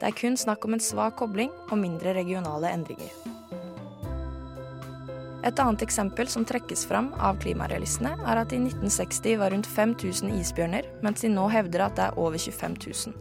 Det 0.00 0.10
er 0.10 0.18
kun 0.18 0.36
snakk 0.36 0.64
om 0.66 0.74
en 0.76 0.82
svak 0.82 1.16
kobling 1.20 1.52
og 1.70 1.78
mindre 1.80 2.12
regionale 2.16 2.72
endringer. 2.74 3.12
Et 5.44 5.58
annet 5.60 5.82
eksempel 5.84 6.28
som 6.32 6.44
trekkes 6.48 6.86
fram 6.88 7.10
av 7.20 7.36
klimarealistene, 7.42 8.14
er 8.16 8.40
at 8.40 8.52
i 8.56 8.58
1960 8.62 9.36
var 9.42 9.52
rundt 9.52 9.68
5000 9.68 10.32
isbjørner, 10.40 10.88
mens 11.04 11.20
de 11.20 11.28
nå 11.32 11.44
hevder 11.52 11.84
at 11.84 11.96
det 11.98 12.06
er 12.06 12.18
over 12.20 12.38
25 12.40 12.76
000. 12.80 13.12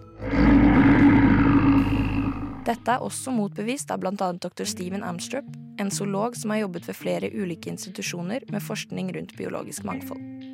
Dette 2.64 2.96
er 2.96 3.04
også 3.04 3.32
motbevist 3.36 3.92
av 3.92 4.00
bl.a. 4.00 4.16
dr. 4.16 4.64
Steven 4.64 5.04
Amstrup, 5.04 5.48
en 5.84 5.92
zoolog 5.92 6.38
som 6.40 6.56
har 6.56 6.64
jobbet 6.64 6.88
ved 6.88 6.96
flere 6.96 7.28
ulike 7.36 7.68
institusjoner 7.74 8.48
med 8.48 8.64
forskning 8.64 9.12
rundt 9.18 9.36
biologisk 9.36 9.84
mangfold. 9.84 10.53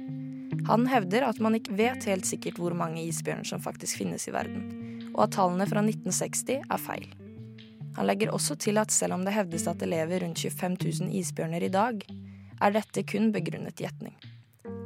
Han 0.70 0.86
hevder 0.86 1.26
at 1.26 1.40
man 1.42 1.58
ikke 1.58 1.74
vet 1.80 2.06
helt 2.06 2.28
sikkert 2.30 2.60
hvor 2.62 2.76
mange 2.78 3.02
isbjørner 3.08 3.48
som 3.48 3.62
faktisk 3.64 4.04
finnes 4.04 4.28
i 4.30 4.34
verden, 4.36 4.68
og 5.16 5.24
at 5.26 5.34
tallene 5.34 5.66
fra 5.66 5.82
1960 5.82 6.60
er 6.62 6.82
feil. 6.84 7.08
Han 7.98 8.06
legger 8.06 8.30
også 8.32 8.54
til 8.62 8.78
at 8.78 8.94
selv 8.94 9.18
om 9.18 9.24
det 9.26 9.34
hevdes 9.34 9.66
at 9.68 9.82
det 9.82 9.90
lever 9.90 10.22
rundt 10.22 10.44
25 10.46 10.78
000 11.10 11.16
isbjørner 11.20 11.66
i 11.66 11.72
dag, 11.74 12.04
er 12.62 12.76
dette 12.76 13.04
kun 13.08 13.32
begrunnet 13.34 13.82
gjetning. 13.82 14.14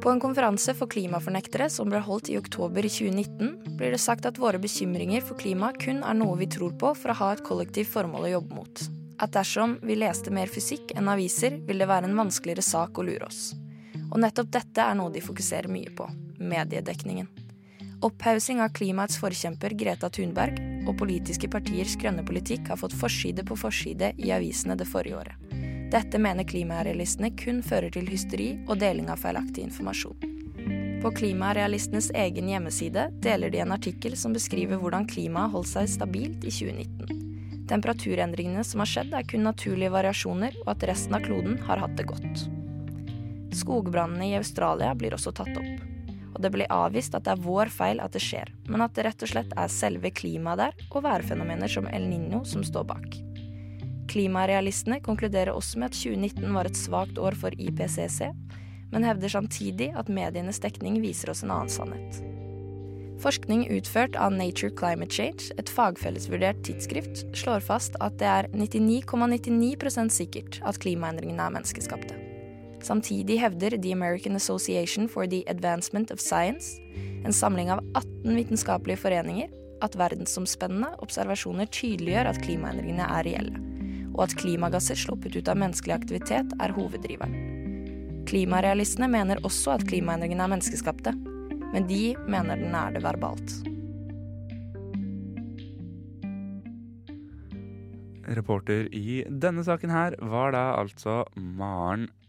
På 0.03 0.11
en 0.11 0.21
konferanse 0.23 0.73
for 0.75 0.91
klimafornektere 0.91 1.69
som 1.71 1.91
ble 1.91 1.99
holdt 2.03 2.31
i 2.31 2.37
oktober 2.39 2.87
2019, 2.87 3.75
blir 3.79 3.91
det 3.95 4.01
sagt 4.03 4.27
at 4.27 4.39
våre 4.39 4.59
bekymringer 4.63 5.23
for 5.23 5.39
klima 5.39 5.71
kun 5.79 5.99
er 6.03 6.15
noe 6.15 6.37
vi 6.39 6.47
tror 6.51 6.75
på 6.79 6.93
for 6.99 7.11
å 7.11 7.17
ha 7.21 7.31
et 7.33 7.43
kollektivt 7.43 7.91
formål 7.91 8.29
å 8.29 8.33
jobbe 8.37 8.61
mot. 8.61 8.85
At 9.23 9.35
dersom 9.35 9.77
vi 9.83 9.99
leste 9.99 10.31
mer 10.31 10.51
fysikk 10.51 10.95
enn 10.95 11.11
aviser, 11.11 11.59
vil 11.67 11.83
det 11.83 11.91
være 11.91 12.09
en 12.09 12.19
vanskeligere 12.23 12.65
sak 12.65 12.99
å 12.99 13.07
lure 13.07 13.27
oss. 13.27 13.53
Og 14.11 14.19
nettopp 14.21 14.51
dette 14.53 14.83
er 14.83 14.97
noe 14.99 15.13
de 15.13 15.23
fokuserer 15.23 15.71
mye 15.71 15.93
på 15.95 16.07
mediedekningen. 16.39 17.29
Opphaussing 18.03 18.59
av 18.59 18.73
klimaets 18.75 19.15
forkjemper 19.21 19.77
Greta 19.79 20.09
Thunberg 20.11 20.57
og 20.89 20.97
politiske 20.99 21.47
partiers 21.47 21.95
grønne 21.99 22.25
politikk 22.27 22.67
har 22.73 22.81
fått 22.81 22.95
forside 22.99 23.45
på 23.47 23.55
forside 23.55 24.11
i 24.19 24.33
avisene 24.35 24.75
det 24.75 24.89
forrige 24.89 25.21
året. 25.21 25.53
Dette 25.93 26.19
mener 26.19 26.43
klimarealistene 26.49 27.29
kun 27.37 27.61
fører 27.63 27.93
til 27.93 28.09
hysteri 28.09 28.55
og 28.65 28.79
deling 28.81 29.11
av 29.13 29.21
feilaktig 29.21 29.63
informasjon. 29.67 30.31
På 31.03 31.11
klimarealistenes 31.11 32.09
egen 32.15 32.49
hjemmeside 32.49 33.09
deler 33.23 33.51
de 33.53 33.59
en 33.63 33.75
artikkel 33.75 34.15
som 34.17 34.33
beskriver 34.35 34.79
hvordan 34.81 35.07
klimaet 35.07 35.51
holdt 35.53 35.69
seg 35.69 35.91
stabilt 35.91 36.47
i 36.47 36.51
2019. 36.51 37.23
Temperaturendringene 37.67 38.63
som 38.67 38.83
har 38.83 38.89
skjedd, 38.89 39.13
er 39.15 39.27
kun 39.27 39.45
naturlige 39.47 39.91
variasjoner, 39.93 40.55
og 40.65 40.73
at 40.75 40.87
resten 40.89 41.15
av 41.15 41.23
kloden 41.27 41.59
har 41.67 41.83
hatt 41.83 41.95
det 41.99 42.07
godt. 42.09 42.45
Skogbrannene 43.57 44.29
i 44.31 44.37
Australia 44.39 44.93
blir 44.97 45.15
også 45.15 45.33
tatt 45.35 45.57
opp. 45.57 45.89
Og 46.33 46.41
det 46.41 46.49
blir 46.53 46.71
avvist 46.73 47.13
at 47.13 47.27
det 47.27 47.35
er 47.35 47.43
vår 47.45 47.69
feil 47.73 48.01
at 48.01 48.15
det 48.15 48.23
skjer, 48.23 48.49
men 48.67 48.81
at 48.81 48.95
det 48.97 49.05
rett 49.05 49.25
og 49.25 49.29
slett 49.29 49.53
er 49.53 49.69
selve 49.71 50.09
klimaet 50.09 50.63
der 50.63 50.87
og 50.89 51.05
værfenomener 51.05 51.69
som 51.69 51.87
El 51.93 52.07
Niño 52.09 52.41
som 52.49 52.65
står 52.65 52.87
bak. 52.89 53.19
Klimarealistene 54.09 54.99
konkluderer 55.05 55.53
også 55.53 55.79
med 55.79 55.93
at 55.93 55.97
2019 55.97 56.53
var 56.53 56.69
et 56.69 56.77
svakt 56.77 57.21
år 57.21 57.37
for 57.39 57.55
IPCC, 57.57 58.33
men 58.93 59.07
hevder 59.07 59.31
samtidig 59.31 59.89
at 59.97 60.11
medienes 60.11 60.61
dekning 60.61 60.99
viser 61.01 61.33
oss 61.33 61.43
en 61.45 61.53
annen 61.53 61.71
sannhet. 61.71 62.21
Forskning 63.23 63.69
utført 63.71 64.17
av 64.19 64.33
Nature 64.35 64.73
Climate 64.75 65.13
Change, 65.15 65.53
et 65.57 65.69
fagfellesvurdert 65.71 66.59
tidsskrift, 66.67 67.23
slår 67.37 67.63
fast 67.63 67.95
at 68.03 68.17
det 68.19 68.27
er 68.27 68.49
99,99% 68.51 70.11
sikkert 70.11 70.59
at 70.67 70.81
klimaendringene 70.83 71.47
er 71.47 71.55
menneskeskapte. 71.55 72.32
Samtidig 72.83 73.39
hevder 73.39 73.77
The 73.79 73.93
American 73.95 74.35
Association 74.35 75.07
for 75.07 75.27
the 75.27 75.43
Advancement 75.47 76.11
of 76.11 76.19
Science, 76.19 76.81
en 77.23 77.33
samling 77.33 77.71
av 77.71 77.79
18 77.95 78.35
vitenskapelige 78.35 78.99
foreninger, 78.99 79.51
at 79.83 79.95
verdensomspennende 79.99 80.89
observasjoner 81.03 81.67
tydeliggjør 81.71 82.29
at 82.31 82.39
klimaendringene 82.43 83.07
er 83.07 83.27
reelle, 83.27 83.59
og 84.13 84.25
at 84.27 84.35
klimagasser 84.39 84.99
sluppet 84.99 85.35
ut 85.35 85.51
av 85.51 85.59
menneskelig 85.59 85.95
aktivitet 85.95 86.55
er 86.59 86.75
hoveddriveren. 86.75 87.37
Klimarealistene 88.27 89.07
mener 89.11 89.39
også 89.47 89.77
at 89.77 89.85
klimaendringene 89.87 90.43
er 90.43 90.51
menneskeskapte, 90.51 91.13
men 91.73 91.87
de 91.87 92.01
mener 92.27 92.59
den 92.59 92.75
er 92.75 92.95
det 92.95 93.03
verbalt. 93.03 93.55
Reporter 98.33 98.87
i 98.95 99.21
denne 99.27 99.63
saken 99.67 99.91
her 99.91 100.15
var 100.31 100.51
da 100.55 100.65
altså 100.79 101.23
Maren 101.35 102.07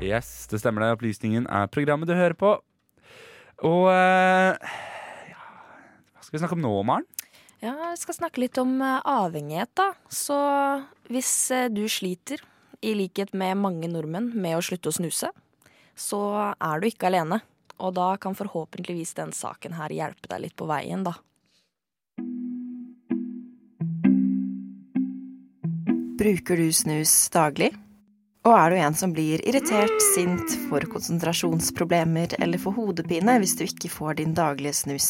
Yes, 0.00 0.46
det 0.48 0.62
stemmer 0.62 0.80
det. 0.80 0.94
Opplysningen 0.96 1.44
er 1.52 1.68
programmet 1.68 2.08
du 2.08 2.14
hører 2.16 2.36
på. 2.38 2.54
Og 3.68 3.82
eh, 3.92 4.70
ja, 5.28 5.42
Hva 6.16 6.24
skal 6.24 6.38
vi 6.38 6.40
snakke 6.40 6.56
om 6.56 6.62
nå, 6.64 6.70
Maren? 6.88 7.04
Ja, 7.60 7.74
vi 7.92 7.98
skal 8.00 8.16
snakke 8.16 8.40
litt 8.40 8.56
om 8.62 8.78
eh, 8.80 8.96
avhengighet, 9.04 9.74
da. 9.76 9.90
Så 10.08 10.38
hvis 11.12 11.34
eh, 11.52 11.68
du 11.68 11.84
sliter, 11.92 12.40
i 12.80 12.94
likhet 12.96 13.34
med 13.36 13.58
mange 13.60 13.90
nordmenn, 13.92 14.30
med 14.32 14.56
å 14.56 14.62
slutte 14.64 14.88
å 14.88 14.96
snuse, 14.96 15.28
så 15.92 16.20
er 16.56 16.80
du 16.80 16.88
ikke 16.88 17.10
alene. 17.10 17.42
Og 17.76 17.92
da 17.98 18.14
kan 18.20 18.32
forhåpentligvis 18.36 19.12
den 19.20 19.34
saken 19.36 19.76
her 19.76 19.92
hjelpe 19.92 20.32
deg 20.32 20.46
litt 20.46 20.56
på 20.56 20.68
veien, 20.70 21.04
da. 21.04 21.12
Bruker 26.20 26.56
du 26.56 26.72
snus 26.72 27.12
daglig? 27.32 27.74
Og 28.48 28.54
er 28.56 28.72
du 28.72 28.78
en 28.80 28.94
som 28.96 29.10
blir 29.12 29.42
irritert, 29.44 29.98
sint, 30.14 30.54
får 30.70 30.86
konsentrasjonsproblemer 30.94 32.38
eller 32.40 32.60
får 32.62 32.72
hodepine 32.78 33.34
hvis 33.42 33.52
du 33.58 33.66
ikke 33.66 33.90
får 33.92 34.16
din 34.22 34.32
daglige 34.36 34.78
snus, 34.78 35.08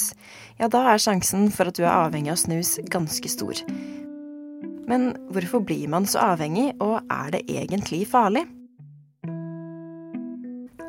ja, 0.59 0.66
da 0.66 0.83
er 0.90 0.99
sjansen 0.99 1.47
for 1.55 1.71
at 1.71 1.79
du 1.79 1.85
er 1.85 1.93
avhengig 1.93 2.33
av 2.35 2.40
snus 2.43 2.75
ganske 2.90 3.31
stor. 3.31 3.62
Men 4.90 5.12
hvorfor 5.31 5.62
blir 5.62 5.87
man 5.93 6.09
så 6.11 6.33
avhengig, 6.33 6.73
og 6.83 7.07
er 7.07 7.37
det 7.37 7.45
egentlig 7.47 8.03
farlig? 8.11 8.43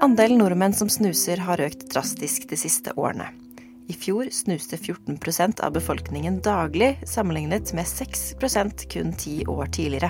Andelen 0.01 0.41
nordmenn 0.41 0.73
som 0.73 0.89
snuser 0.89 1.37
har 1.45 1.61
økt 1.61 1.91
drastisk 1.93 2.49
de 2.49 2.57
siste 2.57 2.95
årene. 2.97 3.27
I 3.85 3.93
fjor 3.93 4.31
snuste 4.33 4.79
14% 4.81 5.61
av 5.61 5.75
befolkningen 5.77 6.41
daglig, 6.41 6.95
sammenlignet 7.05 7.69
med 7.77 7.85
6% 7.85 8.87
kun 8.89 9.13
ti 9.13 9.43
år 9.45 9.69
tidligere. 9.77 10.09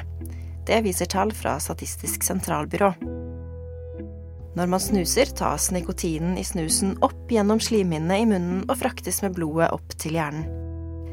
Det 0.68 0.82
viser 0.86 1.10
tall 1.10 1.34
fra 1.34 1.58
Statistisk 1.60 2.24
sentralbyrå. 2.24 2.94
Når 4.52 4.68
man 4.68 4.82
snuser, 4.84 5.30
tas 5.32 5.70
nikotinen 5.72 6.36
i 6.38 6.44
snusen 6.44 6.98
opp 7.06 7.30
gjennom 7.32 7.62
slimhinnene 7.64 8.18
i 8.20 8.26
munnen 8.28 8.66
og 8.68 8.82
fraktes 8.82 9.22
med 9.24 9.38
blodet 9.38 9.72
opp 9.72 9.96
til 10.02 10.18
hjernen. 10.20 10.50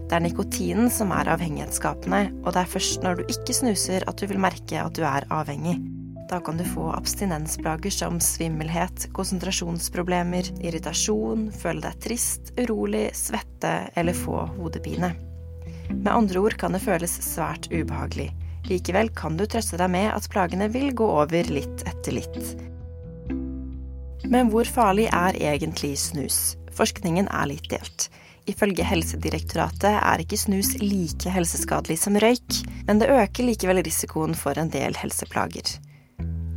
Det 0.08 0.16
er 0.16 0.24
nikotinen 0.24 0.88
som 0.90 1.12
er 1.12 1.28
avhengighetsskapende, 1.28 2.22
og 2.42 2.54
det 2.56 2.62
er 2.62 2.72
først 2.72 3.04
når 3.04 3.20
du 3.20 3.30
ikke 3.36 3.54
snuser 3.54 4.06
at 4.08 4.18
du 4.18 4.24
vil 4.30 4.40
merke 4.40 4.80
at 4.80 4.96
du 4.96 5.04
er 5.04 5.26
avhengig. 5.32 5.76
Da 6.28 6.40
kan 6.44 6.58
du 6.60 6.64
få 6.64 6.90
abstinensplager 6.92 7.92
som 7.92 8.18
svimmelhet, 8.20 9.06
konsentrasjonsproblemer, 9.16 10.50
irritasjon, 10.64 11.46
føle 11.56 11.84
deg 11.84 12.02
trist, 12.04 12.52
urolig, 12.60 13.06
svette 13.16 13.74
eller 13.96 14.16
få 14.16 14.42
hodepine. 14.58 15.14
Med 15.92 16.12
andre 16.12 16.42
ord 16.42 16.58
kan 16.60 16.76
det 16.76 16.82
føles 16.84 17.14
svært 17.24 17.70
ubehagelig. 17.72 18.28
Likevel 18.68 19.08
kan 19.16 19.38
du 19.38 19.46
trøste 19.48 19.78
deg 19.80 19.90
med 19.92 20.10
at 20.12 20.28
plagene 20.32 20.68
vil 20.72 20.92
gå 20.96 21.06
over 21.22 21.48
litt 21.52 21.84
etter 21.88 22.16
litt. 22.18 22.38
Men 24.28 24.50
hvor 24.52 24.68
farlig 24.68 25.08
er 25.14 25.38
egentlig 25.40 25.94
snus? 26.02 26.58
Forskningen 26.76 27.30
er 27.32 27.48
litt 27.48 27.70
delt. 27.72 28.08
Ifølge 28.48 28.84
Helsedirektoratet 28.84 29.98
er 29.98 30.22
ikke 30.22 30.38
snus 30.40 30.74
like 30.80 31.32
helseskadelig 31.32 31.98
som 32.00 32.16
røyk, 32.20 32.62
men 32.88 33.00
det 33.00 33.10
øker 33.12 33.44
likevel 33.44 33.82
risikoen 33.84 34.36
for 34.36 34.60
en 34.60 34.72
del 34.72 34.96
helseplager. 34.96 35.76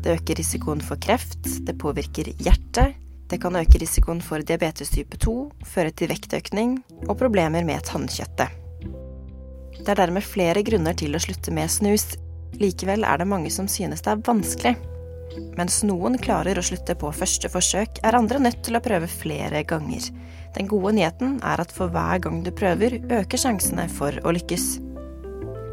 Det 0.02 0.16
øker 0.18 0.40
risikoen 0.40 0.82
for 0.84 1.00
kreft, 1.04 1.44
det 1.68 1.78
påvirker 1.80 2.32
hjertet, 2.40 2.96
det 3.32 3.40
kan 3.44 3.56
øke 3.56 3.80
risikoen 3.80 4.24
for 4.24 4.44
diabetes 4.44 4.92
type 4.92 5.20
2, 5.24 5.36
føre 5.64 5.92
til 5.96 6.12
vektøkning 6.12 6.80
og 7.08 7.16
problemer 7.20 7.64
med 7.68 7.84
tannkjøttet. 7.88 8.61
Det 9.82 9.96
er 9.96 10.04
dermed 10.04 10.26
flere 10.26 10.62
grunner 10.66 10.94
til 10.98 11.18
å 11.18 11.22
slutte 11.22 11.54
med 11.56 11.72
snus. 11.74 12.12
Likevel 12.62 13.06
er 13.08 13.22
det 13.22 13.30
mange 13.30 13.50
som 13.54 13.70
synes 13.72 14.04
det 14.06 14.14
er 14.14 14.24
vanskelig. 14.28 14.76
Mens 15.58 15.80
noen 15.88 16.18
klarer 16.22 16.60
å 16.60 16.66
slutte 16.66 16.96
på 17.00 17.10
første 17.16 17.50
forsøk, 17.50 18.02
er 18.06 18.18
andre 18.18 18.42
nødt 18.44 18.62
til 18.66 18.78
å 18.78 18.84
prøve 18.84 19.10
flere 19.10 19.64
ganger. 19.68 20.10
Den 20.58 20.68
gode 20.68 20.94
nyheten 20.98 21.38
er 21.48 21.64
at 21.64 21.72
for 21.72 21.92
hver 21.94 22.20
gang 22.24 22.42
du 22.44 22.52
prøver, 22.54 23.00
øker 23.10 23.40
sjansene 23.40 23.88
for 23.92 24.18
å 24.28 24.34
lykkes. 24.36 24.68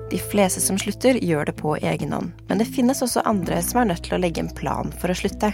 De 0.08 0.20
fleste 0.30 0.62
som 0.64 0.78
slutter, 0.80 1.18
gjør 1.20 1.50
det 1.50 1.56
på 1.58 1.74
egen 1.76 2.14
hånd, 2.14 2.30
men 2.48 2.62
det 2.62 2.70
finnes 2.70 3.02
også 3.04 3.26
andre 3.28 3.60
som 3.66 3.82
er 3.82 3.90
nødt 3.90 4.06
til 4.06 4.16
å 4.16 4.22
legge 4.22 4.40
en 4.44 4.54
plan 4.56 4.94
for 5.02 5.12
å 5.12 5.18
slutte. 5.18 5.52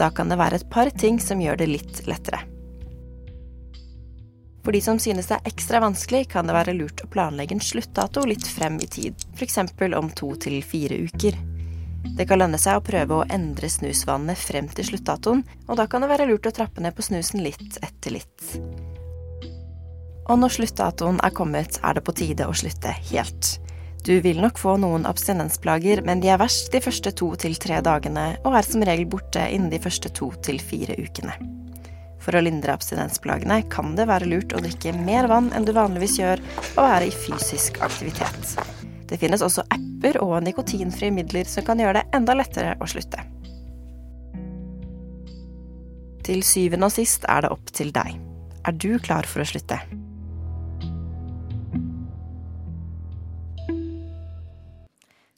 Da 0.00 0.10
kan 0.10 0.32
det 0.32 0.40
være 0.40 0.58
et 0.58 0.70
par 0.72 0.90
ting 0.90 1.20
som 1.22 1.42
gjør 1.42 1.60
det 1.60 1.70
litt 1.70 2.02
lettere. 2.10 2.42
For 4.64 4.72
de 4.72 4.80
som 4.80 4.98
synes 4.98 5.28
det 5.28 5.36
er 5.36 5.50
ekstra 5.50 5.80
vanskelig, 5.84 6.30
kan 6.32 6.48
det 6.48 6.56
være 6.56 6.74
lurt 6.76 7.02
å 7.04 7.10
planlegge 7.12 7.58
en 7.58 7.64
sluttdato 7.64 8.24
litt 8.24 8.46
frem 8.48 8.78
i 8.80 8.88
tid, 8.88 9.26
f.eks. 9.36 9.58
om 10.00 10.08
to 10.16 10.30
til 10.40 10.62
fire 10.64 11.02
uker. 11.04 11.36
Det 12.16 12.24
kan 12.28 12.40
lønne 12.40 12.60
seg 12.60 12.78
å 12.78 12.84
prøve 12.84 13.18
å 13.18 13.26
endre 13.32 13.68
snusvanene 13.68 14.36
frem 14.38 14.68
til 14.72 14.88
sluttdatoen, 14.88 15.42
og 15.68 15.80
da 15.80 15.86
kan 15.90 16.04
det 16.04 16.10
være 16.12 16.28
lurt 16.30 16.48
å 16.48 16.54
trappe 16.54 16.84
ned 16.84 16.96
på 16.96 17.04
snusen 17.04 17.44
litt 17.44 17.78
etter 17.84 18.16
litt. 18.16 18.46
Og 20.24 20.40
når 20.40 20.54
sluttdatoen 20.56 21.20
er 21.24 21.34
kommet, 21.36 21.80
er 21.84 21.96
det 21.96 22.04
på 22.06 22.14
tide 22.16 22.48
å 22.48 22.56
slutte 22.56 22.94
helt. 23.10 23.58
Du 24.04 24.14
vil 24.24 24.40
nok 24.40 24.60
få 24.60 24.76
noen 24.80 25.04
abstinensplager, 25.08 26.04
men 26.04 26.20
de 26.20 26.28
er 26.32 26.40
verst 26.40 26.72
de 26.72 26.80
første 26.84 27.12
to 27.16 27.30
til 27.40 27.56
tre 27.60 27.80
dagene, 27.84 28.34
og 28.44 28.56
er 28.56 28.68
som 28.68 28.84
regel 28.84 29.08
borte 29.08 29.44
innen 29.48 29.72
de 29.72 29.80
første 29.80 30.12
to 30.12 30.30
til 30.44 30.60
fire 30.60 30.96
ukene. 31.00 31.63
For 32.24 32.36
å 32.36 32.40
lindre 32.40 32.72
abstinensplagene 32.72 33.60
kan 33.72 33.92
det 33.98 34.08
være 34.08 34.28
lurt 34.30 34.54
å 34.56 34.62
drikke 34.64 34.94
mer 34.96 35.28
vann 35.28 35.50
enn 35.52 35.66
du 35.68 35.74
vanligvis 35.76 36.16
gjør, 36.20 36.40
og 36.74 36.80
være 36.80 37.10
i 37.10 37.12
fysisk 37.12 37.82
aktivitet. 37.84 38.54
Det 39.10 39.20
finnes 39.20 39.44
også 39.44 39.66
apper 39.68 40.16
og 40.24 40.38
nikotinfrie 40.46 41.12
midler 41.12 41.48
som 41.48 41.66
kan 41.66 41.80
gjøre 41.80 42.00
det 42.00 42.16
enda 42.16 42.36
lettere 42.36 42.72
å 42.80 42.88
slutte. 42.88 43.20
Til 46.24 46.40
syvende 46.40 46.88
og 46.88 46.94
sist 46.94 47.26
er 47.28 47.44
det 47.44 47.52
opp 47.52 47.68
til 47.76 47.92
deg. 47.92 48.16
Er 48.64 48.72
du 48.80 48.96
klar 49.04 49.28
for 49.28 49.44
å 49.44 49.48
slutte? 49.48 49.76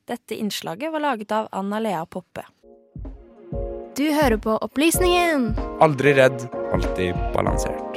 Dette 0.07 0.39
innslaget 0.39 0.93
var 0.95 1.03
laget 1.03 1.35
av 1.35 1.49
Anna 1.51 1.83
Lea 1.83 2.05
Poppe. 2.07 2.47
Du 3.97 4.05
hører 4.13 4.37
på 4.37 4.53
Opplysningen. 4.61 5.55
Aldri 5.81 6.11
redd, 6.19 6.43
alltid 6.77 7.17
balansert. 7.33 7.97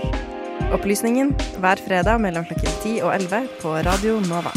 Opplysningen 0.72 1.34
hver 1.60 1.82
fredag 1.84 2.22
mellom 2.24 2.46
klokken 2.48 2.72
10 2.86 2.94
og 3.04 3.10
11 3.18 3.50
på 3.60 3.74
Radio 3.84 4.14
Nova. 4.30 4.54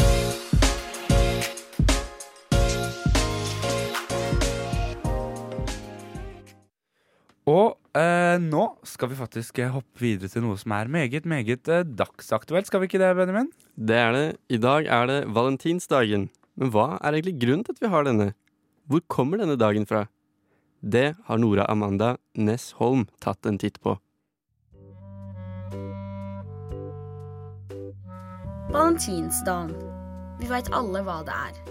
Og 7.51 7.75
eh, 7.91 8.39
nå 8.39 8.63
skal 8.87 9.11
vi 9.11 9.19
faktisk 9.19 9.59
eh, 9.59 9.75
hoppe 9.75 9.99
videre 9.99 10.31
til 10.31 10.47
noe 10.47 10.55
som 10.63 10.77
er 10.79 10.95
meget, 10.95 11.27
meget 11.27 11.67
eh, 11.67 11.83
dagsaktuelt. 11.83 12.71
Skal 12.71 12.85
vi 12.85 12.87
ikke 12.87 13.03
det, 13.03 13.11
Benjamin? 13.19 13.51
Det 13.75 13.99
er 13.99 14.15
det. 14.15 14.25
I 14.47 14.63
dag 14.63 14.87
er 14.87 15.11
det 15.11 15.21
valentinsdagen. 15.27 16.29
Men 16.55 16.71
hva 16.71 16.93
er 17.01 17.19
egentlig 17.19 17.41
grunnen 17.43 17.67
til 17.67 17.75
at 17.75 17.83
vi 17.83 17.91
har 17.91 18.07
denne? 18.07 18.31
Hvor 18.87 19.03
kommer 19.11 19.43
denne 19.43 19.59
dagen 19.59 19.83
fra? 19.91 20.07
Det 20.85 21.15
har 21.25 21.37
Nora 21.37 21.65
Amanda 21.65 22.17
Ness 22.35 22.73
Holm 22.73 23.05
tatt 23.19 23.45
en 23.45 23.57
titt 23.57 23.79
på. 23.81 23.93
Valentinsdagen. 28.73 29.71
Vi 30.41 30.51
veit 30.51 30.67
alle 30.75 31.05
hva 31.07 31.21
det 31.23 31.37
er. 31.45 31.63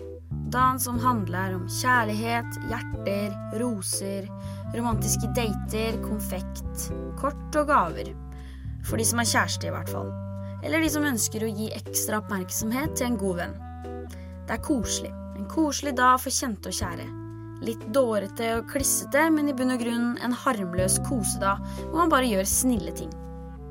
Dagen 0.54 0.80
som 0.80 0.96
handler 1.02 1.58
om 1.58 1.68
kjærlighet, 1.68 2.56
hjerter, 2.72 3.36
roser, 3.60 4.32
romantiske 4.72 5.28
dater, 5.36 6.00
konfekt, 6.08 6.88
kort 7.20 7.60
og 7.60 7.68
gaver. 7.68 8.14
For 8.88 8.96
de 8.96 9.04
som 9.04 9.20
er 9.20 9.28
kjæreste, 9.28 9.68
i 9.68 9.76
hvert 9.76 9.92
fall. 9.92 10.08
Eller 10.64 10.80
de 10.80 10.88
som 10.94 11.04
ønsker 11.04 11.44
å 11.44 11.52
gi 11.52 11.68
ekstra 11.76 12.24
oppmerksomhet 12.24 12.96
til 12.96 13.12
en 13.12 13.20
god 13.20 13.42
venn. 13.44 13.58
Det 14.48 14.56
er 14.56 14.64
koselig. 14.64 15.12
En 15.36 15.50
koselig 15.52 15.98
dag 16.00 16.16
for 16.22 16.32
kjente 16.32 16.72
og 16.72 16.80
kjære. 16.80 17.12
Litt 17.62 17.82
dårete 17.94 18.48
og 18.58 18.70
klissete, 18.72 19.28
men 19.30 19.50
i 19.50 19.54
bunn 19.56 19.74
og 19.74 19.82
grunn 19.82 20.08
en 20.22 20.34
harmløs 20.44 20.98
kosedag 21.06 21.62
hvor 21.84 22.00
man 22.00 22.10
bare 22.12 22.30
gjør 22.30 22.48
snille 22.48 22.94
ting. 22.98 23.12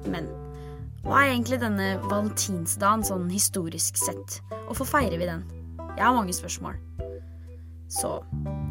Men 0.08 0.30
hva 1.04 1.23
er 1.23 1.32
egentlig 1.34 1.60
denne 1.62 1.95
valentinsdagen 2.06 3.04
sånn 3.08 3.27
historisk 3.34 3.99
sett? 3.99 4.39
Hvorfor 4.67 4.88
feirer 4.88 5.17
vi 5.19 5.27
den? 5.27 5.43
Jeg 5.97 6.06
har 6.06 6.15
mange 6.15 6.36
spørsmål. 6.36 6.77
Så 7.91 8.21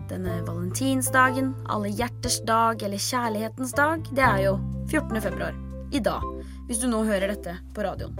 denne 0.08 0.38
valentinsdagen, 0.46 1.52
alle 1.68 1.90
hjerters 1.92 2.38
dag 2.48 2.80
eller 2.86 3.02
kjærlighetens 3.02 3.74
dag, 3.76 4.06
det 4.16 4.24
er 4.24 4.44
jo 4.46 4.54
14. 4.88 5.20
februar. 5.20 5.58
I 5.92 6.00
dag. 6.00 6.24
Hvis 6.68 6.80
du 6.80 6.86
nå 6.88 7.02
hører 7.04 7.34
dette 7.34 7.56
på 7.74 7.82
radioen. 7.82 8.14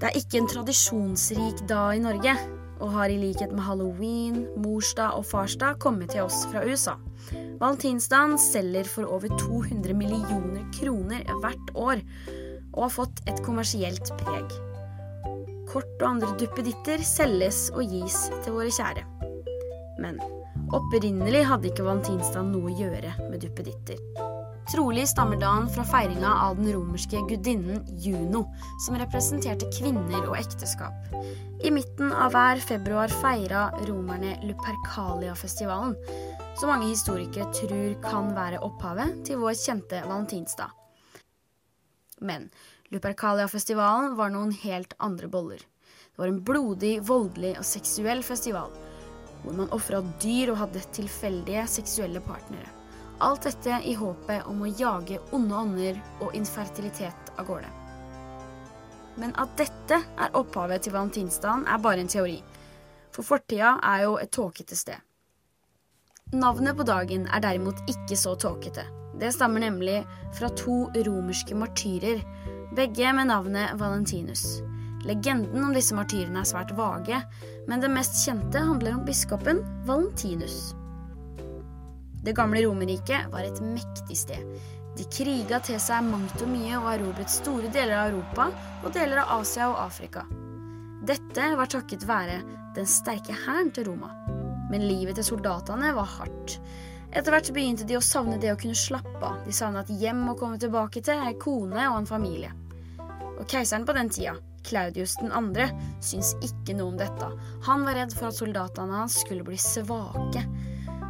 Det 0.00 0.08
er 0.08 0.16
ikke 0.16 0.38
en 0.40 0.48
tradisjonsrik 0.48 1.64
dag 1.68 1.98
i 1.98 2.00
Norge, 2.00 2.36
og 2.80 2.94
har 2.94 3.12
i 3.12 3.18
likhet 3.20 3.52
med 3.52 3.64
halloween, 3.64 4.42
morsdag 4.60 5.18
og 5.18 5.26
farsdag 5.28 5.78
kommet 5.82 6.14
til 6.14 6.24
oss 6.24 6.42
fra 6.50 6.64
USA. 6.64 6.96
Valentinsdagen 7.60 8.38
selger 8.40 8.88
for 8.88 9.08
over 9.12 9.28
200 9.36 9.94
millioner 9.96 10.64
kroner 10.76 11.26
hvert 11.42 11.74
år, 11.76 12.02
og 12.72 12.82
har 12.86 12.94
fått 12.96 13.22
et 13.28 13.42
kommersielt 13.44 14.12
preg. 14.22 14.56
Kort 15.70 16.00
og 16.00 16.08
andre 16.08 16.32
duppeditter 16.40 17.04
selges 17.06 17.68
og 17.74 17.84
gis 17.92 18.24
til 18.42 18.56
våre 18.56 18.72
kjære. 18.74 19.04
Men 20.00 20.18
opprinnelig 20.74 21.44
hadde 21.50 21.70
ikke 21.70 21.86
valentinsdagen 21.86 22.52
noe 22.54 22.72
å 22.72 22.76
gjøre 22.80 23.14
med 23.28 23.40
duppeditter. 23.44 24.29
Trolig 24.70 25.08
stammer 25.08 25.36
dagen 25.36 25.68
fra 25.68 25.82
feiringa 25.84 26.34
av 26.44 26.56
den 26.56 26.72
romerske 26.72 27.18
gudinnen 27.28 27.80
Juno, 27.98 28.44
som 28.86 28.94
representerte 29.00 29.66
kvinner 29.74 30.28
og 30.28 30.36
ekteskap. 30.38 31.10
I 31.66 31.72
midten 31.74 32.12
av 32.14 32.30
hver 32.30 32.62
februar 32.62 33.10
feira 33.10 33.64
romerne 33.88 34.36
Lupercalia-festivalen, 34.46 35.96
som 36.54 36.70
mange 36.70 36.86
historikere 36.92 37.50
tror 37.50 37.98
kan 38.06 38.30
være 38.36 38.62
opphavet 38.62 39.24
til 39.26 39.42
vår 39.42 39.58
kjente 39.58 40.04
valentinsdag. 40.06 40.70
Men 42.22 42.46
Lupercalia-festivalen 42.94 44.14
var 44.14 44.30
noen 44.30 44.54
helt 44.62 44.94
andre 45.02 45.26
boller. 45.26 45.66
Det 46.14 46.22
var 46.22 46.30
en 46.30 46.44
blodig, 46.46 47.00
voldelig 47.02 47.56
og 47.58 47.66
seksuell 47.66 48.22
festival, 48.22 48.70
hvor 49.42 49.64
man 49.64 49.74
ofra 49.74 50.04
dyr 50.22 50.54
og 50.54 50.62
hadde 50.62 50.90
tilfeldige 50.94 51.66
seksuelle 51.80 52.22
partnere. 52.22 52.79
Alt 53.20 53.44
dette 53.44 53.82
i 53.84 53.92
håpet 53.94 54.46
om 54.48 54.62
å 54.64 54.70
jage 54.78 55.18
onde 55.36 55.56
ånder 55.56 55.98
og 56.24 56.34
infertilitet 56.36 57.32
av 57.36 57.44
gårde. 57.50 57.68
Men 59.20 59.34
at 59.42 59.52
dette 59.60 59.98
er 60.00 60.38
opphavet 60.38 60.86
til 60.86 60.94
valentinsdagen, 60.94 61.66
er 61.68 61.82
bare 61.84 62.00
en 62.00 62.08
teori. 62.08 62.38
For 63.12 63.26
fortida 63.26 63.74
er 63.84 64.06
jo 64.06 64.16
et 64.22 64.32
tåkete 64.32 64.78
sted. 64.78 64.96
Navnet 66.32 66.78
på 66.78 66.86
dagen 66.86 67.26
er 67.28 67.44
derimot 67.44 67.84
ikke 67.90 68.16
så 68.16 68.36
tåkete. 68.38 68.86
Det 69.20 69.34
stammer 69.34 69.66
nemlig 69.66 69.98
fra 70.38 70.48
to 70.56 70.86
romerske 70.94 71.58
martyrer, 71.58 72.22
begge 72.78 73.12
med 73.12 73.28
navnet 73.28 73.76
Valentinus. 73.76 74.62
Legenden 75.04 75.64
om 75.64 75.74
disse 75.76 75.96
martyrene 75.96 76.40
er 76.40 76.48
svært 76.48 76.72
vage, 76.78 77.20
men 77.68 77.84
det 77.84 77.92
mest 77.92 78.22
kjente 78.24 78.62
handler 78.64 78.96
om 78.96 79.04
biskopen 79.04 79.64
Valentinus. 79.88 80.70
Det 82.24 82.36
gamle 82.36 82.62
Romerriket 82.66 83.30
var 83.32 83.46
et 83.46 83.60
mektig 83.64 84.18
sted. 84.18 84.44
De 84.98 85.06
kriga 85.08 85.60
til 85.64 85.78
seg 85.80 86.04
mangt 86.04 86.42
og 86.42 86.50
mye 86.50 86.76
og 86.76 86.88
erobret 86.92 87.32
store 87.32 87.70
deler 87.72 87.96
av 87.96 88.10
Europa 88.10 88.50
og 88.84 88.92
deler 88.92 89.22
av 89.22 89.40
Asia 89.40 89.70
og 89.70 89.78
Afrika. 89.86 90.26
Dette 91.06 91.46
var 91.56 91.70
takket 91.72 92.04
være 92.04 92.42
den 92.76 92.88
sterke 92.88 93.32
hæren 93.46 93.70
til 93.72 93.88
Roma. 93.88 94.10
Men 94.70 94.84
livet 94.84 95.16
til 95.16 95.26
soldatene 95.30 95.94
var 95.96 96.10
hardt. 96.18 96.58
Etter 97.10 97.34
hvert 97.34 97.48
begynte 97.56 97.86
de 97.88 97.96
å 97.98 98.04
savne 98.04 98.36
det 98.38 98.52
å 98.52 98.58
kunne 98.60 98.76
slappe 98.78 99.22
av. 99.24 99.40
De 99.46 99.54
savna 99.56 99.80
et 99.82 99.94
hjem 100.02 100.20
å 100.30 100.36
komme 100.38 100.60
tilbake 100.62 101.02
til, 101.02 101.18
ei 101.24 101.34
kone 101.40 101.88
og 101.88 102.02
en 102.02 102.10
familie. 102.10 102.52
Og 103.40 103.48
keiseren 103.50 103.86
på 103.88 103.96
den 103.96 104.12
tida, 104.12 104.36
Claudius 104.68 105.16
2., 105.18 105.66
syntes 106.04 106.34
ikke 106.44 106.76
noe 106.76 106.92
om 106.92 107.00
dette. 107.00 107.30
Han 107.66 107.88
var 107.88 107.96
redd 107.96 108.14
for 108.14 108.28
at 108.28 108.38
soldatene 108.38 109.00
hans 109.00 109.16
skulle 109.24 109.46
bli 109.46 109.58
svake. 109.58 110.44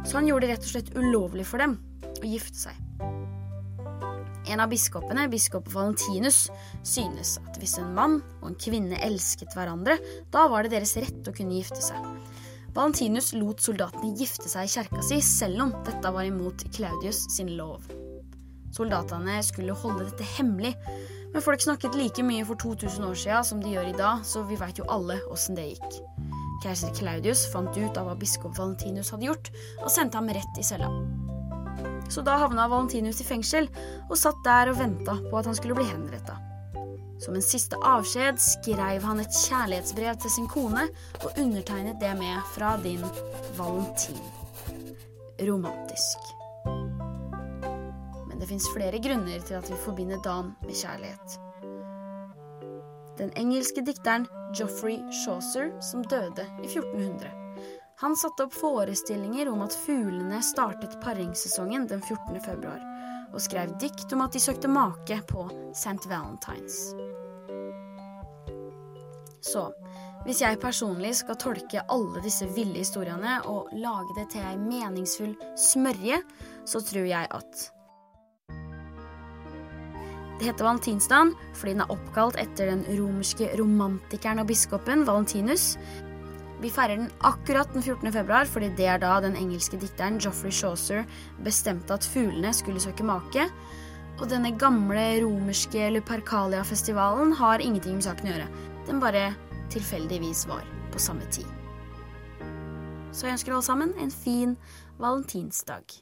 Så 0.05 0.17
han 0.17 0.27
gjorde 0.27 0.47
det 0.47 0.55
rett 0.55 0.65
og 0.65 0.73
slett 0.73 0.95
ulovlig 0.97 1.45
for 1.47 1.61
dem 1.61 1.77
å 2.21 2.27
gifte 2.27 2.67
seg. 2.67 2.77
En 4.51 4.59
av 4.59 4.71
biskopene, 4.71 5.27
biskop 5.31 5.69
Valentinus, 5.71 6.47
synes 6.83 7.37
at 7.45 7.59
hvis 7.61 7.77
en 7.79 7.93
mann 7.95 8.17
og 8.41 8.49
en 8.49 8.57
kvinne 8.59 8.97
elsket 9.05 9.53
hverandre, 9.55 9.99
da 10.33 10.47
var 10.51 10.65
det 10.65 10.73
deres 10.73 10.97
rett 10.99 11.29
å 11.29 11.35
kunne 11.35 11.59
gifte 11.59 11.79
seg. 11.85 12.07
Valentinus 12.75 13.33
lot 13.35 13.61
soldatene 13.61 14.15
gifte 14.17 14.49
seg 14.49 14.67
i 14.67 14.73
kjerka 14.73 15.03
si, 15.05 15.19
selv 15.23 15.65
om 15.67 15.73
dette 15.85 16.13
var 16.15 16.27
imot 16.27 16.65
Claudius 16.75 17.25
sin 17.35 17.53
lov. 17.57 17.85
Soldatene 18.71 19.41
skulle 19.43 19.75
holde 19.75 20.07
dette 20.07 20.27
hemmelig, 20.37 20.73
men 21.31 21.43
folk 21.43 21.63
snakket 21.63 21.95
like 21.99 22.23
mye 22.23 22.47
for 22.47 22.59
2000 22.59 23.07
år 23.07 23.19
siden 23.19 23.47
som 23.47 23.63
de 23.63 23.75
gjør 23.75 23.91
i 23.91 23.97
dag, 23.99 24.23
så 24.27 24.43
vi 24.47 24.59
veit 24.59 24.79
jo 24.79 24.87
alle 24.91 25.19
åssen 25.31 25.59
det 25.59 25.73
gikk. 25.73 26.01
Keiser 26.61 26.93
Claudius 26.93 27.47
fant 27.51 27.77
ut 27.77 27.97
av 27.97 28.07
hva 28.07 28.15
biskop 28.19 28.53
Valentinus 28.57 29.09
hadde 29.13 29.27
gjort, 29.29 29.49
og 29.81 29.89
sendte 29.91 30.19
ham 30.19 30.29
rett 30.29 30.61
i 30.61 30.65
cella. 30.65 30.89
Så 32.11 32.21
da 32.25 32.37
havna 32.41 32.67
Valentinus 32.69 33.21
i 33.23 33.25
fengsel, 33.25 33.69
og 34.09 34.17
satt 34.19 34.39
der 34.45 34.71
og 34.71 34.79
venta 34.81 35.17
på 35.29 35.39
at 35.39 35.49
han 35.49 35.57
skulle 35.57 35.77
bli 35.79 35.87
henretta. 35.89 36.37
Som 37.21 37.37
en 37.37 37.45
siste 37.45 37.77
avskjed 37.85 38.39
skrev 38.41 39.03
han 39.05 39.21
et 39.21 39.39
kjærlighetsbrev 39.45 40.17
til 40.23 40.33
sin 40.33 40.49
kone, 40.49 40.87
og 41.21 41.37
undertegnet 41.37 41.99
det 42.01 42.13
med 42.17 42.37
'Fra 42.53 42.77
din 42.83 43.03
Valentin'. 43.57 44.21
Romantisk. 45.41 46.17
Men 48.27 48.39
det 48.39 48.47
fins 48.49 48.67
flere 48.75 48.99
grunner 48.99 49.39
til 49.39 49.53
at 49.53 49.69
vi 49.69 49.75
forbinder 49.85 50.17
Dan 50.23 50.51
med 50.61 50.75
kjærlighet. 50.75 51.39
Den 53.17 53.31
engelske 53.37 53.85
dikteren 53.85 54.27
Joffrey 54.55 54.99
Chaucer, 55.25 55.71
som 55.81 56.03
døde 56.03 56.45
i 56.63 56.67
1400. 56.67 57.31
Han 58.01 58.15
satte 58.15 58.43
opp 58.47 58.53
forestillinger 58.53 59.49
om 59.51 59.61
at 59.61 59.75
fuglene 59.77 60.41
startet 60.43 60.97
paringssesongen 61.03 61.87
den 61.87 62.01
14. 62.01 62.39
februar, 62.41 62.81
og 63.33 63.41
skrev 63.41 63.75
dikt 63.79 64.13
om 64.13 64.23
at 64.25 64.33
de 64.33 64.41
søkte 64.41 64.71
make 64.71 65.19
på 65.29 65.45
St. 65.73 66.09
Valentines. 66.09 66.79
Så 69.41 69.67
hvis 70.25 70.41
jeg 70.43 70.59
personlig 70.61 71.15
skal 71.17 71.37
tolke 71.41 71.81
alle 71.89 72.21
disse 72.21 72.45
ville 72.55 72.77
historiene 72.77 73.39
og 73.49 73.71
lage 73.73 74.17
det 74.19 74.27
til 74.33 74.45
ei 74.45 74.57
meningsfull 74.61 75.37
smørje, 75.57 76.19
så 76.65 76.81
tror 76.85 77.07
jeg 77.09 77.29
at 77.37 77.69
det 80.41 80.47
heter 80.49 80.65
valentinsdagen 80.65 81.35
fordi 81.53 81.75
den 81.75 81.83
er 81.83 81.91
oppkalt 81.93 82.39
etter 82.41 82.71
den 82.71 82.81
romerske 82.97 83.51
romantikeren 83.59 84.41
og 84.41 84.47
biskopen 84.49 85.05
Valentinus. 85.05 85.75
Vi 86.61 86.69
feirer 86.73 86.97
den 86.97 87.11
akkurat 87.25 87.69
den 87.73 87.85
14. 87.85 88.09
februar 88.13 88.49
fordi 88.49 88.71
det 88.77 88.87
er 88.89 89.01
da 89.01 89.19
den 89.21 89.37
engelske 89.37 89.77
dikteren 89.81 90.17
Joffrey 90.21 90.53
Chaucer 90.53 91.05
bestemte 91.45 91.93
at 91.93 92.05
fuglene 92.05 92.53
skulle 92.57 92.81
søke 92.81 93.05
make. 93.05 93.45
Og 94.17 94.27
denne 94.29 94.53
gamle 94.57 95.21
romerske 95.21 95.89
Lupercalia-festivalen 95.93 97.33
har 97.37 97.61
ingenting 97.61 97.97
med 97.97 98.09
saken 98.09 98.29
å 98.29 98.35
gjøre. 98.35 98.51
Den 98.89 99.01
bare 99.01 99.25
tilfeldigvis 99.73 100.47
var 100.49 100.65
på 100.93 101.01
samme 101.01 101.25
tid. 101.29 101.45
Så 103.13 103.27
jeg 103.27 103.37
ønsker 103.37 103.53
alle 103.53 103.65
sammen 103.65 103.93
en 104.01 104.13
fin 104.13 104.57
valentinsdag. 104.97 106.01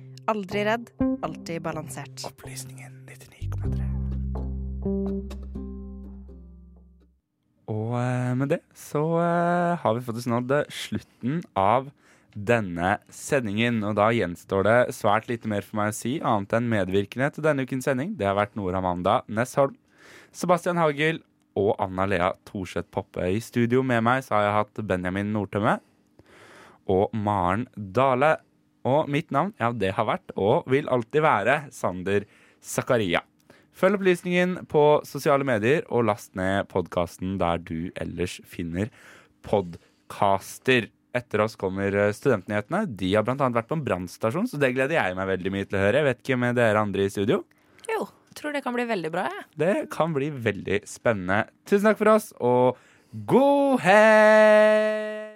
Aldri 0.29 0.65
redd, 0.65 0.89
alltid 1.25 1.61
balansert. 1.65 2.21
Opplysningen 2.27 2.93
99,3. 3.07 3.87
Og 7.71 7.95
eh, 7.97 8.33
med 8.37 8.51
det 8.53 8.59
så 8.77 9.01
eh, 9.23 9.79
har 9.81 9.95
vi 9.97 10.03
faktisk 10.05 10.29
nådd 10.29 10.53
eh, 10.59 10.69
slutten 10.69 11.41
av 11.57 11.89
denne 12.35 12.99
sendingen. 13.09 13.81
Og 13.87 13.97
da 13.97 14.11
gjenstår 14.13 14.67
det 14.67 14.77
svært 14.95 15.29
lite 15.31 15.49
mer 15.49 15.65
for 15.65 15.81
meg 15.81 15.89
å 15.91 15.97
si, 15.97 16.13
annet 16.21 16.53
enn 16.57 16.69
medvirkende 16.71 17.31
til 17.33 17.47
denne 17.47 17.65
ukens 17.65 17.89
sending. 17.89 18.13
Det 18.19 18.29
har 18.29 18.37
vært 18.37 18.53
Nora 18.59 18.77
Amanda 18.83 19.21
Nessholm, 19.25 19.73
Sebastian 20.35 20.79
Hagel 20.79 21.23
og 21.57 21.73
Anna 21.81 22.05
Lea 22.07 22.29
Thorseth 22.47 22.93
Poppe. 22.93 23.25
I 23.25 23.41
studio 23.43 23.81
med 23.83 24.05
meg 24.05 24.21
så 24.27 24.37
har 24.37 24.47
jeg 24.47 24.57
hatt 24.59 24.85
Benjamin 24.87 25.33
Nordtømme 25.33 25.79
og 26.91 27.11
Maren 27.17 27.65
Dale. 27.75 28.37
Og 28.87 29.09
mitt 29.11 29.29
navn, 29.33 29.53
ja, 29.61 29.69
det 29.73 29.93
har 29.97 30.07
vært 30.09 30.33
og 30.37 30.69
vil 30.71 30.89
alltid 30.89 31.25
være 31.25 31.57
Sander 31.75 32.25
Zakaria. 32.61 33.21
Følg 33.77 33.97
opplysningen 33.97 34.57
på 34.69 34.83
sosiale 35.07 35.45
medier, 35.47 35.85
og 35.89 36.07
last 36.09 36.33
ned 36.37 36.67
podkasten 36.71 37.37
der 37.41 37.61
du 37.63 37.91
ellers 37.95 38.39
finner 38.49 38.91
podkaster. 39.47 40.89
Etter 41.15 41.43
oss 41.43 41.57
kommer 41.59 41.91
eh, 41.91 42.13
Studentnyhetene. 42.15 42.85
De 42.87 43.13
har 43.15 43.27
annet 43.27 43.57
vært 43.57 43.67
på 43.71 43.77
en 43.79 43.83
brannstasjon, 43.87 44.47
så 44.47 44.59
det 44.61 44.73
gleder 44.75 44.95
jeg 44.95 45.17
meg 45.17 45.31
veldig 45.33 45.53
mye 45.55 45.67
til 45.67 45.79
å 45.79 45.83
høre. 45.83 45.99
Jeg 45.99 46.07
vet 46.07 46.23
ikke 46.23 46.39
med 46.43 46.59
dere 46.59 46.83
andre 46.83 47.07
i 47.07 47.11
studio. 47.11 47.41
Jo, 47.91 48.05
tror 48.37 48.55
det 48.55 48.63
kan 48.63 48.75
bli 48.75 48.87
veldig 48.87 49.11
bra. 49.13 49.27
Ja. 49.27 49.43
Det 49.63 49.75
kan 49.91 50.15
bli 50.15 50.31
veldig 50.31 50.83
spennende. 50.87 51.43
Tusen 51.67 51.91
takk 51.91 51.99
for 51.99 52.15
oss, 52.15 52.31
og 52.39 52.79
god 53.27 53.83
helg! 53.87 55.30